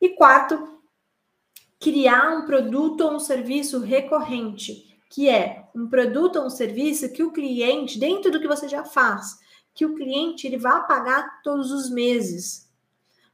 E 0.00 0.10
quarto, 0.10 0.80
criar 1.80 2.30
um 2.30 2.46
produto 2.46 3.00
ou 3.00 3.14
um 3.14 3.18
serviço 3.18 3.80
recorrente, 3.80 4.96
que 5.10 5.28
é 5.28 5.68
um 5.74 5.88
produto 5.88 6.36
ou 6.36 6.46
um 6.46 6.50
serviço 6.50 7.12
que 7.12 7.24
o 7.24 7.32
cliente, 7.32 7.98
dentro 7.98 8.30
do 8.30 8.38
que 8.40 8.46
você 8.46 8.68
já 8.68 8.84
faz, 8.84 9.36
que 9.74 9.84
o 9.84 9.96
cliente 9.96 10.46
ele 10.46 10.58
vai 10.58 10.86
pagar 10.86 11.42
todos 11.42 11.72
os 11.72 11.90
meses. 11.90 12.70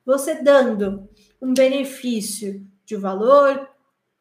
Você 0.06 0.36
dando 0.36 1.06
um 1.42 1.52
benefício 1.52 2.66
de 2.86 2.96
valor, 2.96 3.68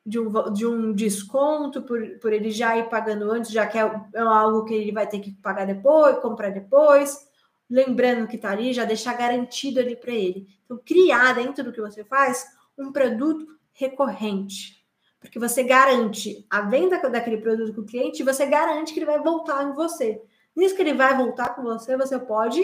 de 0.05 0.19
um, 0.19 0.53
de 0.53 0.65
um 0.65 0.93
desconto 0.93 1.81
por, 1.81 2.19
por 2.19 2.33
ele 2.33 2.51
já 2.51 2.77
ir 2.77 2.89
pagando 2.89 3.31
antes, 3.31 3.51
já 3.51 3.65
que 3.65 3.77
é, 3.77 3.81
é 4.13 4.19
algo 4.19 4.65
que 4.65 4.73
ele 4.73 4.91
vai 4.91 5.07
ter 5.07 5.19
que 5.19 5.31
pagar 5.31 5.65
depois, 5.65 6.19
comprar 6.19 6.49
depois, 6.49 7.17
lembrando 7.69 8.27
que 8.27 8.35
está 8.35 8.51
ali, 8.51 8.73
já 8.73 8.85
deixar 8.85 9.17
garantido 9.17 9.79
ali 9.79 9.95
para 9.95 10.11
ele. 10.11 10.47
Então, 10.65 10.77
criar 10.85 11.33
dentro 11.33 11.63
do 11.63 11.71
que 11.71 11.81
você 11.81 12.03
faz 12.03 12.45
um 12.77 12.91
produto 12.91 13.47
recorrente. 13.71 14.83
Porque 15.19 15.39
você 15.39 15.63
garante 15.63 16.45
a 16.49 16.61
venda 16.61 16.99
daquele 17.09 17.37
produto 17.37 17.73
com 17.73 17.81
o 17.81 17.85
cliente 17.85 18.23
você 18.23 18.45
garante 18.45 18.93
que 18.93 18.99
ele 18.99 19.05
vai 19.05 19.19
voltar 19.19 19.63
em 19.63 19.73
você. 19.73 20.21
Nisso 20.53 20.75
que 20.75 20.81
ele 20.81 20.93
vai 20.93 21.15
voltar 21.15 21.55
com 21.55 21.63
você, 21.63 21.95
você 21.95 22.19
pode 22.19 22.61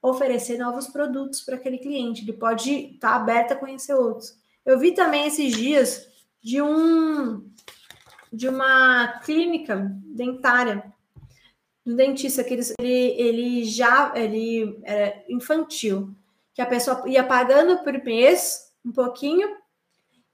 oferecer 0.00 0.56
novos 0.56 0.86
produtos 0.86 1.42
para 1.42 1.56
aquele 1.56 1.78
cliente. 1.78 2.22
Ele 2.22 2.32
pode 2.32 2.70
estar 2.70 3.10
tá 3.10 3.16
aberto 3.16 3.52
a 3.52 3.56
conhecer 3.56 3.94
outros. 3.94 4.38
Eu 4.66 4.80
vi 4.80 4.92
também 4.92 5.28
esses 5.28 5.52
dias 5.52 6.08
de 6.42 6.60
um 6.60 7.48
de 8.32 8.48
uma 8.48 9.20
clínica 9.20 9.90
dentária 10.04 10.92
do 11.84 11.94
dentista 11.94 12.42
que 12.42 12.52
ele, 12.52 12.74
ele 13.16 13.64
já 13.64 14.12
ele 14.16 14.82
infantil, 15.28 16.12
que 16.52 16.60
a 16.60 16.66
pessoa 16.66 17.08
ia 17.08 17.22
pagando 17.22 17.78
por 17.84 18.02
mês 18.02 18.72
um 18.84 18.90
pouquinho 18.90 19.48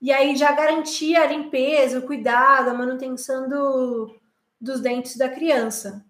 e 0.01 0.11
aí 0.11 0.35
já 0.35 0.51
garantia 0.51 1.21
a 1.21 1.27
limpeza, 1.27 1.99
o 1.99 2.05
cuidado, 2.05 2.69
a 2.69 2.73
manutenção 2.73 3.47
do, 3.47 4.19
dos 4.59 4.81
dentes 4.81 5.15
da 5.15 5.29
criança. 5.29 6.03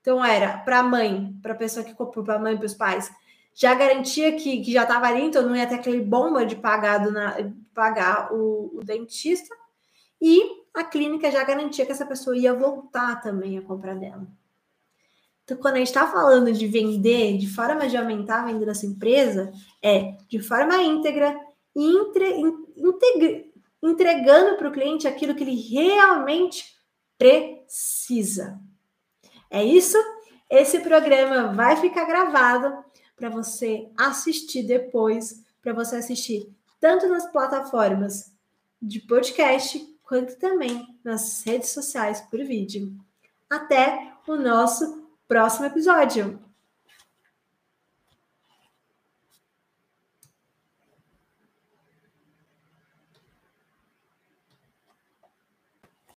Então 0.00 0.24
era 0.24 0.58
para 0.58 0.80
a 0.80 0.82
mãe, 0.82 1.34
para 1.40 1.52
a 1.52 1.56
pessoa 1.56 1.84
que 1.84 1.94
comprou, 1.94 2.24
para 2.24 2.34
a 2.34 2.38
mãe, 2.38 2.56
para 2.56 2.66
os 2.66 2.74
pais, 2.74 3.10
já 3.54 3.74
garantia 3.74 4.32
que, 4.32 4.62
que 4.62 4.72
já 4.72 4.82
estava 4.82 5.06
ali, 5.06 5.22
então 5.22 5.42
não 5.42 5.56
ia 5.56 5.66
ter 5.66 5.76
aquele 5.76 6.00
bomba 6.00 6.44
de 6.44 6.56
pagado 6.56 7.10
na, 7.10 7.36
pagar 7.74 8.32
o, 8.32 8.78
o 8.78 8.80
dentista, 8.84 9.54
e 10.20 10.40
a 10.74 10.84
clínica 10.84 11.30
já 11.30 11.42
garantia 11.44 11.84
que 11.84 11.92
essa 11.92 12.06
pessoa 12.06 12.36
ia 12.36 12.54
voltar 12.54 13.20
também 13.20 13.58
a 13.58 13.62
comprar 13.62 13.94
dela. 13.94 14.26
Então, 15.44 15.56
quando 15.56 15.74
a 15.74 15.78
gente 15.78 15.88
está 15.88 16.06
falando 16.06 16.52
de 16.52 16.66
vender, 16.66 17.36
de 17.36 17.48
forma 17.48 17.88
de 17.88 17.96
aumentar 17.96 18.42
a 18.42 18.46
venda 18.46 18.64
dessa 18.64 18.86
empresa, 18.86 19.52
é 19.82 20.16
de 20.28 20.40
forma 20.40 20.76
íntegra, 20.76 21.36
entre, 21.74 22.36
integre, 22.76 23.52
entregando 23.82 24.56
para 24.56 24.68
o 24.68 24.72
cliente 24.72 25.08
aquilo 25.08 25.34
que 25.34 25.42
ele 25.42 25.56
realmente 25.56 26.72
precisa. 27.18 28.60
É 29.50 29.64
isso? 29.64 29.98
Esse 30.48 30.78
programa 30.80 31.52
vai 31.52 31.76
ficar 31.76 32.04
gravado 32.04 32.84
para 33.16 33.28
você 33.28 33.88
assistir 33.96 34.62
depois, 34.64 35.42
para 35.62 35.72
você 35.72 35.96
assistir 35.96 36.48
tanto 36.80 37.08
nas 37.08 37.30
plataformas 37.30 38.32
de 38.80 39.00
podcast 39.00 39.78
quanto 40.02 40.36
também 40.36 40.98
nas 41.04 41.42
redes 41.44 41.70
sociais 41.70 42.20
por 42.22 42.42
vídeo. 42.44 42.92
Até 43.48 44.12
o 44.26 44.36
nosso 44.36 45.08
próximo 45.28 45.66
episódio! 45.66 46.51